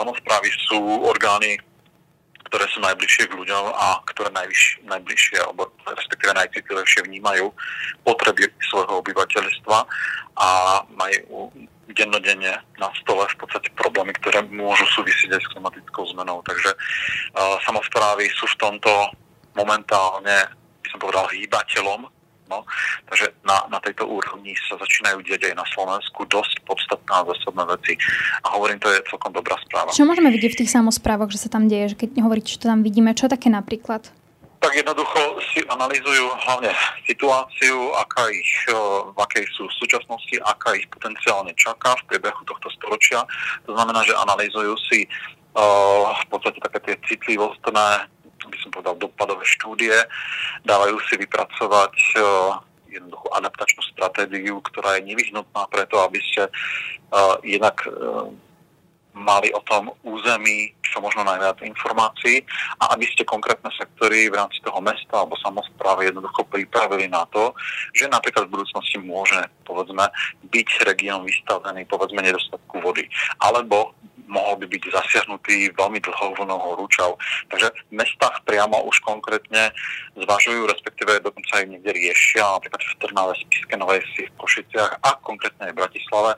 samozprávy 0.00 0.48
sú 0.64 0.80
orgány, 1.04 1.60
ktoré 2.48 2.64
sú 2.72 2.80
najbližšie 2.80 3.28
k 3.28 3.36
ľuďom 3.36 3.64
a 3.76 4.00
ktoré 4.08 4.32
najvyš, 4.32 4.88
najbližšie, 4.88 5.36
alebo 5.44 5.68
respektíve 5.84 6.32
najcitlivejšie 6.32 7.04
vnímajú 7.04 7.52
potreby 8.08 8.48
svojho 8.72 9.04
obyvateľstva 9.04 9.78
a 10.40 10.48
majú 10.96 11.52
dennodenne 11.94 12.58
na 12.78 12.88
stole 13.02 13.26
v 13.30 13.36
podstate 13.38 13.70
problémy, 13.78 14.10
ktoré 14.18 14.42
môžu 14.50 14.86
súvisieť 14.96 15.38
aj 15.38 15.42
s 15.42 15.50
klimatickou 15.54 16.02
zmenou. 16.16 16.42
Takže 16.42 16.70
uh, 16.74 17.56
samozprávy 17.62 18.26
sú 18.34 18.48
v 18.50 18.58
tomto 18.58 18.90
momentálne, 19.54 20.50
by 20.82 20.88
som 20.90 20.98
povedal, 20.98 21.30
hýbateľom. 21.30 22.10
No, 22.46 22.62
takže 23.10 23.34
na, 23.42 23.66
na 23.66 23.82
tejto 23.82 24.06
úrovni 24.06 24.54
sa 24.70 24.78
začínajú 24.78 25.18
diať 25.26 25.50
aj 25.50 25.54
na 25.58 25.66
Slovensku 25.66 26.30
dosť 26.30 26.62
podstatné 26.62 27.10
a 27.10 27.26
zásadné 27.26 27.64
veci. 27.74 27.98
A 28.46 28.54
hovorím, 28.54 28.78
to 28.78 28.86
je 28.86 29.02
celkom 29.10 29.34
dobrá 29.34 29.58
správa. 29.66 29.90
Čo 29.90 30.06
môžeme 30.06 30.30
vidieť 30.30 30.54
v 30.54 30.60
tých 30.62 30.70
samozprávach, 30.70 31.34
že 31.34 31.42
sa 31.42 31.50
tam 31.50 31.66
deje? 31.66 31.98
Keď 31.98 32.22
hovoríte, 32.22 32.54
čo 32.54 32.62
tam 32.62 32.86
vidíme, 32.86 33.18
čo 33.18 33.26
také 33.26 33.50
napríklad? 33.50 34.14
Tak 34.66 34.82
jednoducho 34.82 35.38
si 35.54 35.62
analýzujú 35.70 36.26
hlavne 36.42 36.74
situáciu, 37.06 37.94
aká 38.02 38.26
ich, 38.34 38.66
v 39.14 39.14
akej 39.14 39.46
sú 39.54 39.70
v 39.70 39.78
súčasnosti, 39.78 40.42
aká 40.42 40.74
ich 40.74 40.90
potenciálne 40.90 41.54
čaká 41.54 41.94
v 42.02 42.10
priebehu 42.10 42.42
tohto 42.50 42.66
storočia. 42.74 43.22
To 43.70 43.78
znamená, 43.78 44.02
že 44.02 44.18
analýzujú 44.18 44.74
si 44.90 45.06
v 45.54 46.26
podstate 46.26 46.58
také 46.58 46.82
tie 46.82 46.96
citlivostné, 47.06 48.10
by 48.42 48.58
som 48.58 48.74
povedal, 48.74 48.98
dopadové 48.98 49.46
štúdie, 49.46 49.94
dávajú 50.66 50.98
si 51.06 51.14
vypracovať 51.14 51.94
jednoduchú 52.90 53.26
adaptačnú 53.38 53.86
stratégiu, 53.94 54.58
ktorá 54.66 54.98
je 54.98 55.14
nevyhnutná 55.14 55.62
preto, 55.70 56.02
aby 56.02 56.18
ste 56.32 56.48
uh, 56.48 57.36
jednak 57.44 57.76
uh, 57.84 58.32
mali 59.16 59.52
o 59.52 59.60
tom 59.64 59.92
území 60.04 60.72
čo 60.96 61.04
možno 61.04 61.28
najviac 61.28 61.60
informácií 61.60 62.40
a 62.80 62.96
aby 62.96 63.04
ste 63.12 63.28
konkrétne 63.28 63.68
sektory 63.76 64.32
v 64.32 64.40
rámci 64.40 64.64
toho 64.64 64.80
mesta 64.80 65.20
alebo 65.20 65.36
samozprávy 65.44 66.08
jednoducho 66.08 66.48
pripravili 66.48 67.04
na 67.12 67.28
to, 67.28 67.52
že 67.92 68.08
napríklad 68.08 68.48
v 68.48 68.56
budúcnosti 68.56 68.96
môže 69.04 69.36
povedzme 69.68 70.08
byť 70.48 70.68
región 70.88 71.20
vystavený 71.28 71.84
povedzme 71.84 72.24
nedostatku 72.24 72.80
vody. 72.80 73.04
Alebo 73.44 73.92
mohol 74.26 74.58
by 74.60 74.66
byť 74.66 74.82
zasiahnutý 74.90 75.72
veľmi 75.74 75.98
dlhou 76.02 76.34
vlnou 76.38 76.58
horúčav. 76.58 77.14
Takže 77.50 77.70
v 77.90 78.02
mestách 78.02 78.42
priamo 78.46 78.82
už 78.86 78.98
konkrétne 79.02 79.70
zvažujú, 80.18 80.66
respektíve 80.66 81.22
dokonca 81.22 81.62
aj 81.62 81.66
niekde 81.70 81.90
riešia, 81.94 82.42
napríklad 82.42 82.82
v 82.82 82.94
Trnave, 83.02 83.32
Spiske 83.38 83.74
Novej 83.78 84.02
Si, 84.14 84.26
v 84.26 84.36
Košiciach 84.38 84.92
a 85.02 85.10
konkrétne 85.22 85.70
aj 85.70 85.72
v 85.74 85.80
Bratislave, 85.80 86.32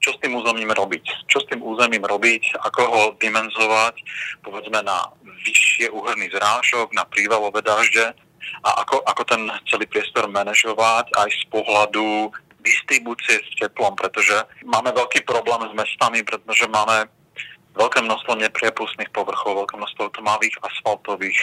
čo 0.00 0.10
s 0.16 0.20
tým 0.20 0.32
územím 0.36 0.72
robiť. 0.72 1.04
Čo 1.28 1.38
s 1.44 1.48
tým 1.52 1.60
územím 1.62 2.04
robiť, 2.04 2.60
ako 2.64 2.80
ho 2.84 3.02
dimenzovať, 3.20 3.94
povedzme 4.42 4.80
na 4.82 5.12
vyššie 5.24 5.92
uhrný 5.92 6.32
zrážok, 6.32 6.92
na 6.96 7.04
prívalové 7.06 7.62
dažde, 7.62 8.16
a 8.62 8.86
ako, 8.86 9.02
ako 9.02 9.22
ten 9.26 9.42
celý 9.66 9.90
priestor 9.90 10.30
manažovať 10.30 11.10
aj 11.18 11.28
z 11.34 11.44
pohľadu 11.50 12.30
distribúcie 12.62 13.38
s 13.38 13.50
teplom, 13.58 13.94
pretože 13.94 14.34
máme 14.66 14.90
veľký 14.90 15.22
problém 15.22 15.62
s 15.70 15.74
mestami, 15.74 16.26
pretože 16.26 16.66
máme 16.66 17.06
veľké 17.76 18.00
množstvo 18.02 18.40
nepriepustných 18.40 19.12
povrchov, 19.12 19.64
veľké 19.64 19.76
množstvo 19.76 20.16
tmavých 20.16 20.56
asfaltových 20.64 21.40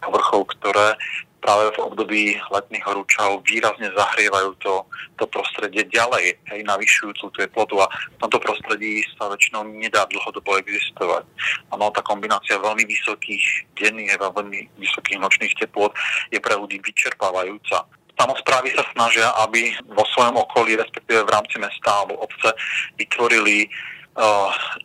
povrchov, 0.00 0.50
ktoré 0.56 0.96
práve 1.44 1.76
v 1.76 1.84
období 1.84 2.22
letných 2.48 2.88
horúčav 2.88 3.44
výrazne 3.44 3.92
zahrievajú 3.92 4.56
to, 4.64 4.80
to 5.20 5.28
prostredie 5.28 5.84
ďalej, 5.92 6.40
hej, 6.40 6.60
navyšujúcu 6.64 7.20
tú 7.20 7.36
teplotu 7.36 7.76
a 7.84 7.86
v 8.16 8.18
tomto 8.24 8.40
prostredí 8.40 9.04
sa 9.20 9.28
väčšinou 9.28 9.68
nedá 9.76 10.08
dlhodobo 10.08 10.56
existovať. 10.56 11.28
Áno, 11.68 11.92
tá 11.92 12.00
kombinácia 12.00 12.56
veľmi 12.56 12.88
vysokých 12.88 13.76
denných 13.76 14.16
a 14.16 14.32
veľmi 14.32 14.72
vysokých 14.80 15.20
nočných 15.20 15.52
teplot 15.60 15.92
je 16.32 16.40
pre 16.40 16.56
ľudí 16.56 16.80
vyčerpávajúca. 16.80 17.84
Samozprávy 18.14 18.72
sa 18.72 18.86
snažia, 18.96 19.28
aby 19.44 19.74
vo 19.90 20.06
svojom 20.16 20.38
okolí, 20.48 20.80
respektíve 20.80 21.28
v 21.28 21.34
rámci 21.34 21.60
mesta 21.60 21.92
alebo 21.92 22.24
obce, 22.24 22.56
vytvorili 22.96 23.68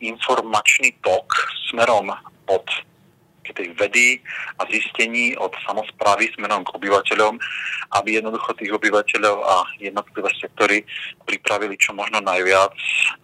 informačný 0.02 0.98
tok 1.06 1.30
smerom 1.70 2.10
od 2.50 2.65
tej 3.54 3.74
vedy 3.74 4.22
a 4.62 4.65
zistení 4.70 5.34
od 5.38 5.50
samozprávy 5.65 6.30
smerom 6.38 6.62
k 6.62 6.74
obyvateľom, 6.78 7.34
aby 7.98 8.22
jednoducho 8.22 8.54
tých 8.54 8.74
obyvateľov 8.74 9.38
a 9.42 9.56
jednotlivé 9.82 10.30
sektory 10.38 10.78
pripravili 11.26 11.74
čo 11.78 11.98
možno 11.98 12.22
najviac 12.22 12.74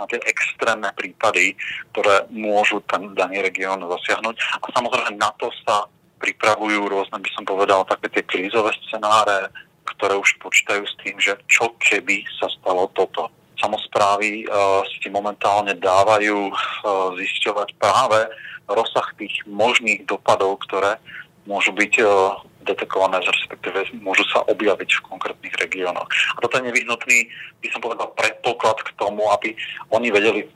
na 0.01 0.05
tie 0.09 0.17
extrémne 0.25 0.89
prípady, 0.97 1.53
ktoré 1.93 2.25
môžu 2.33 2.81
ten 2.89 3.13
daný 3.13 3.45
región 3.45 3.81
zasiahnuť. 3.85 4.35
A 4.61 4.65
samozrejme 4.73 5.21
na 5.21 5.29
to 5.37 5.53
sa 5.61 5.85
pripravujú 6.17 6.89
rôzne, 6.89 7.21
by 7.21 7.29
som 7.35 7.45
povedal, 7.45 7.85
také 7.85 8.09
tie 8.09 8.23
krízové 8.25 8.73
scenáre, 8.87 9.51
ktoré 9.85 10.17
už 10.17 10.41
počítajú 10.41 10.81
s 10.81 10.95
tým, 11.05 11.15
že 11.21 11.37
čo 11.45 11.77
keby 11.77 12.25
sa 12.41 12.49
stalo 12.49 12.89
toto 12.97 13.29
samozprávy 13.65 14.45
uh, 14.45 14.85
si 15.01 15.09
momentálne 15.09 15.73
dávajú 15.73 16.53
uh, 16.53 16.55
zisťovať 17.17 17.73
práve 17.81 18.29
rozsah 18.69 19.09
tých 19.17 19.41
možných 19.49 20.05
dopadov, 20.05 20.61
ktoré 20.69 21.01
môžu 21.49 21.73
byť 21.73 21.93
uh, 22.01 22.37
detekované, 22.65 23.21
respektíve 23.21 23.89
môžu 24.01 24.25
sa 24.29 24.41
objaviť 24.45 24.89
v 24.89 25.05
konkrétnych 25.05 25.55
regiónoch. 25.61 26.09
A 26.09 26.37
toto 26.41 26.57
je 26.57 26.67
nevyhnutný, 26.69 27.29
by 27.61 27.67
som 27.69 27.81
povedal, 27.81 28.09
predpoklad 28.17 28.81
k 28.81 28.89
tomu, 28.97 29.29
aby 29.33 29.53
oni 29.93 30.09
vedeli 30.09 30.49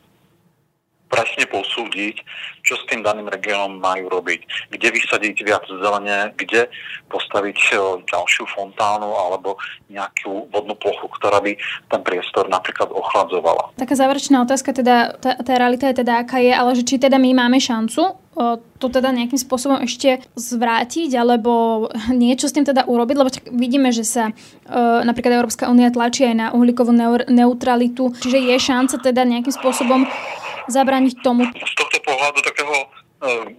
presne 1.10 1.50
posúdiť, 1.50 2.22
čo 2.62 2.78
s 2.78 2.86
tým 2.86 3.02
daným 3.02 3.26
regiónom 3.28 3.82
majú 3.82 4.08
robiť. 4.14 4.70
Kde 4.70 4.88
vysadiť 4.94 5.36
viac 5.42 5.66
zelene, 5.66 6.32
kde 6.38 6.70
postaviť 7.10 7.58
e, 7.58 7.74
ďalšiu 8.06 8.46
fontánu 8.54 9.10
alebo 9.18 9.58
nejakú 9.90 10.54
vodnú 10.54 10.78
plochu, 10.78 11.10
ktorá 11.18 11.42
by 11.42 11.58
ten 11.90 12.02
priestor 12.06 12.46
napríklad 12.46 12.94
ochladzovala. 12.94 13.74
Taká 13.82 13.98
záverečná 13.98 14.46
otázka, 14.46 14.70
teda, 14.70 15.18
tá, 15.18 15.34
tá 15.42 15.54
realita 15.58 15.90
je 15.90 16.06
teda 16.06 16.22
aká 16.22 16.38
je, 16.38 16.54
ale 16.54 16.78
že 16.78 16.86
či 16.86 17.02
teda 17.02 17.18
my 17.18 17.34
máme 17.34 17.58
šancu 17.58 18.14
e, 18.14 18.14
to 18.78 18.88
teda 18.94 19.10
nejakým 19.10 19.42
spôsobom 19.42 19.82
ešte 19.82 20.22
zvrátiť 20.38 21.10
alebo 21.18 21.90
niečo 22.14 22.46
s 22.46 22.54
tým 22.54 22.70
teda 22.70 22.86
urobiť, 22.86 23.16
lebo 23.18 23.30
vidíme, 23.50 23.90
že 23.90 24.06
sa 24.06 24.30
e, 24.30 24.34
napríklad 24.78 25.42
Európska 25.42 25.74
únia 25.74 25.90
tlačí 25.90 26.30
aj 26.30 26.36
na 26.38 26.48
uhlíkovú 26.54 26.94
neutralitu, 27.26 28.14
čiže 28.22 28.38
je 28.38 28.56
šanca 28.62 28.96
teda 29.02 29.26
nejakým 29.26 29.58
spôsobom 29.58 30.06
zabrániť 30.70 31.26
tomu? 31.26 31.44
Z 31.50 31.76
tohto 31.76 31.98
pohľadu 32.06 32.40
takého 32.46 32.76
e, 32.78 32.88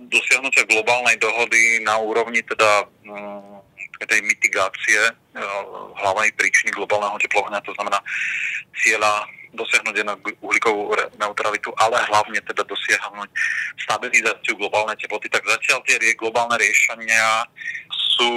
dosiahnutia 0.08 0.64
globálnej 0.70 1.18
dohody 1.18 1.82
na 1.84 1.98
úrovni 1.98 2.40
teda 2.46 2.86
mm, 3.04 3.60
tej 4.08 4.20
mitigácie 4.24 5.00
e, 5.10 5.12
hlavnej 6.00 6.32
príčiny 6.34 6.72
globálneho 6.72 7.20
teplovania, 7.20 7.60
to 7.62 7.74
znamená 7.76 8.00
cieľa 8.80 9.28
dosiahnuť 9.50 9.94
uhlíkovú 10.46 10.94
neutralitu, 11.18 11.74
ale 11.82 11.98
hlavne 12.06 12.38
teda 12.46 12.62
dosiahnuť 12.62 13.28
stabilizáciu 13.82 14.54
globálnej 14.54 14.94
teploty, 14.94 15.26
tak 15.26 15.42
zatiaľ 15.42 15.82
tie 15.82 15.98
globálne 16.14 16.54
riešenia 16.54 17.50
sú 17.90 18.30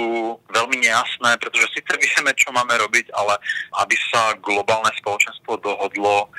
veľmi 0.50 0.80
nejasné, 0.82 1.38
pretože 1.38 1.70
síce 1.76 1.92
vieme, 1.94 2.34
čo 2.34 2.50
máme 2.50 2.74
robiť, 2.74 3.14
ale 3.14 3.38
aby 3.84 3.94
sa 4.10 4.34
globálne 4.42 4.90
spoločenstvo 4.98 5.60
dohodlo, 5.62 6.32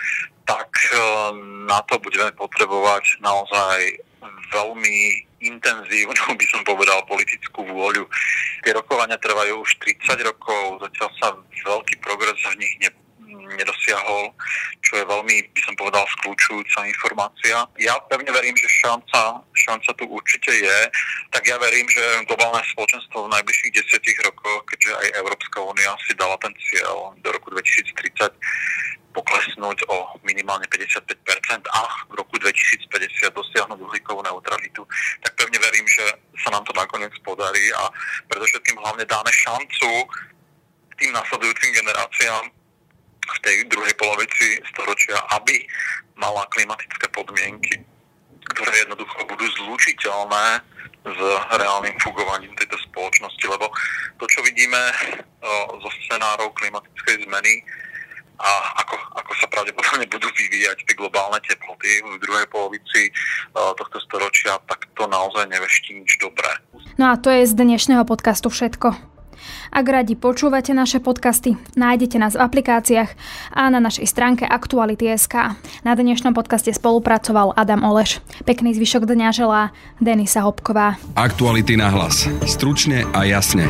tak 0.46 0.70
e, 0.94 0.98
na 1.66 1.82
to 1.90 1.98
budeme 2.00 2.32
potrebovať 2.38 3.20
naozaj 3.22 3.78
veľmi 4.54 5.26
intenzívnu, 5.42 6.34
by 6.40 6.46
som 6.50 6.62
povedal, 6.66 7.06
politickú 7.06 7.66
vôľu. 7.66 8.06
Tie 8.66 8.72
rokovania 8.74 9.18
trvajú 9.22 9.62
už 9.62 9.72
30 9.82 10.26
rokov, 10.26 10.82
zatiaľ 10.82 11.10
sa 11.22 11.28
veľký 11.66 11.96
progres 12.02 12.38
v 12.54 12.62
nich 12.62 12.74
ne, 12.82 12.90
nedosiahol, 13.54 14.34
čo 14.82 14.98
je 14.98 15.06
veľmi, 15.06 15.36
by 15.54 15.62
som 15.62 15.76
povedal, 15.78 16.04
skľúčujúca 16.20 16.90
informácia. 16.90 17.62
Ja 17.78 17.98
pevne 18.10 18.34
verím, 18.34 18.58
že 18.58 18.66
šanca, 18.82 19.46
šanca 19.54 19.90
tu 19.94 20.06
určite 20.10 20.50
je, 20.50 20.80
tak 21.30 21.46
ja 21.46 21.62
verím, 21.62 21.86
že 21.90 22.26
globálne 22.26 22.66
spoločenstvo 22.74 23.30
v 23.30 23.34
najbližších 23.38 23.76
desiatich 23.78 24.18
rokoch, 24.26 24.66
keďže 24.70 24.92
aj 24.98 25.08
Európska 25.22 25.58
únia 25.62 25.94
si 26.06 26.18
dala 26.18 26.38
ten 26.42 26.54
cieľ 26.70 27.14
do 27.22 27.30
roku 27.30 27.54
2030 27.54 28.34
poklesnúť 29.16 29.88
o 29.88 30.20
minimálne 30.28 30.68
55% 30.68 31.08
a 31.72 31.82
v 32.12 32.14
roku 32.20 32.36
2050 32.36 32.92
dosiahnuť 33.32 33.80
uhlíkovú 33.80 34.20
neutralitu, 34.20 34.84
tak 35.24 35.40
pevne 35.40 35.56
verím, 35.56 35.88
že 35.88 36.04
sa 36.44 36.52
nám 36.52 36.68
to 36.68 36.76
nakoniec 36.76 37.16
podarí 37.24 37.72
a 37.80 37.88
predovšetkým 38.28 38.76
hlavne 38.76 39.08
dáme 39.08 39.32
šancu 39.32 39.88
tým 41.00 41.12
nasledujúcim 41.16 41.72
generáciám 41.76 42.44
v 43.26 43.38
tej 43.42 43.58
druhej 43.68 43.94
polovici 43.98 44.62
storočia, 44.70 45.18
aby 45.34 45.66
mala 46.16 46.46
klimatické 46.54 47.10
podmienky, 47.12 47.82
ktoré 48.54 48.86
jednoducho 48.86 49.26
budú 49.26 49.46
zlučiteľné 49.58 50.46
s 51.06 51.20
reálnym 51.54 51.94
fungovaním 52.02 52.54
tejto 52.58 52.78
spoločnosti, 52.90 53.46
lebo 53.46 53.70
to, 54.18 54.26
čo 54.26 54.42
vidíme 54.42 54.80
zo 55.82 55.90
scenárov 56.02 56.54
klimatickej 56.58 57.26
zmeny, 57.30 57.62
a 58.36 58.52
ako, 58.84 58.96
ako 59.16 59.32
sa 59.40 59.48
pravdepodobne 59.48 60.06
budú 60.12 60.28
vyvíjať 60.28 60.84
tie 60.84 60.96
globálne 61.00 61.40
teploty 61.48 62.04
v 62.04 62.20
druhej 62.20 62.48
polovici 62.52 63.08
uh, 63.08 63.72
tohto 63.80 63.96
storočia, 64.04 64.60
tak 64.68 64.92
to 64.92 65.08
naozaj 65.08 65.48
neveští 65.48 65.96
nič 65.96 66.20
dobré. 66.20 66.52
No 67.00 67.12
a 67.12 67.16
to 67.16 67.32
je 67.32 67.48
z 67.48 67.56
dnešného 67.56 68.04
podcastu 68.04 68.52
všetko. 68.52 69.15
Ak 69.76 69.92
radi 69.92 70.16
počúvate 70.16 70.72
naše 70.72 71.04
podcasty, 71.04 71.60
nájdete 71.76 72.16
nás 72.16 72.40
v 72.40 72.48
aplikáciách 72.48 73.12
a 73.52 73.68
na 73.68 73.84
našej 73.84 74.08
stránke 74.08 74.48
Aktuality.sk. 74.48 75.36
Na 75.84 75.92
dnešnom 75.92 76.32
podcaste 76.32 76.72
spolupracoval 76.72 77.52
Adam 77.60 77.84
Oleš. 77.84 78.24
Pekný 78.48 78.72
zvyšok 78.72 79.04
dňa 79.04 79.36
želá 79.36 79.76
Denisa 80.00 80.48
Hopková. 80.48 80.96
Aktuality 81.20 81.76
na 81.76 81.92
hlas. 81.92 82.24
Stručne 82.48 83.04
a 83.12 83.28
jasne. 83.28 83.68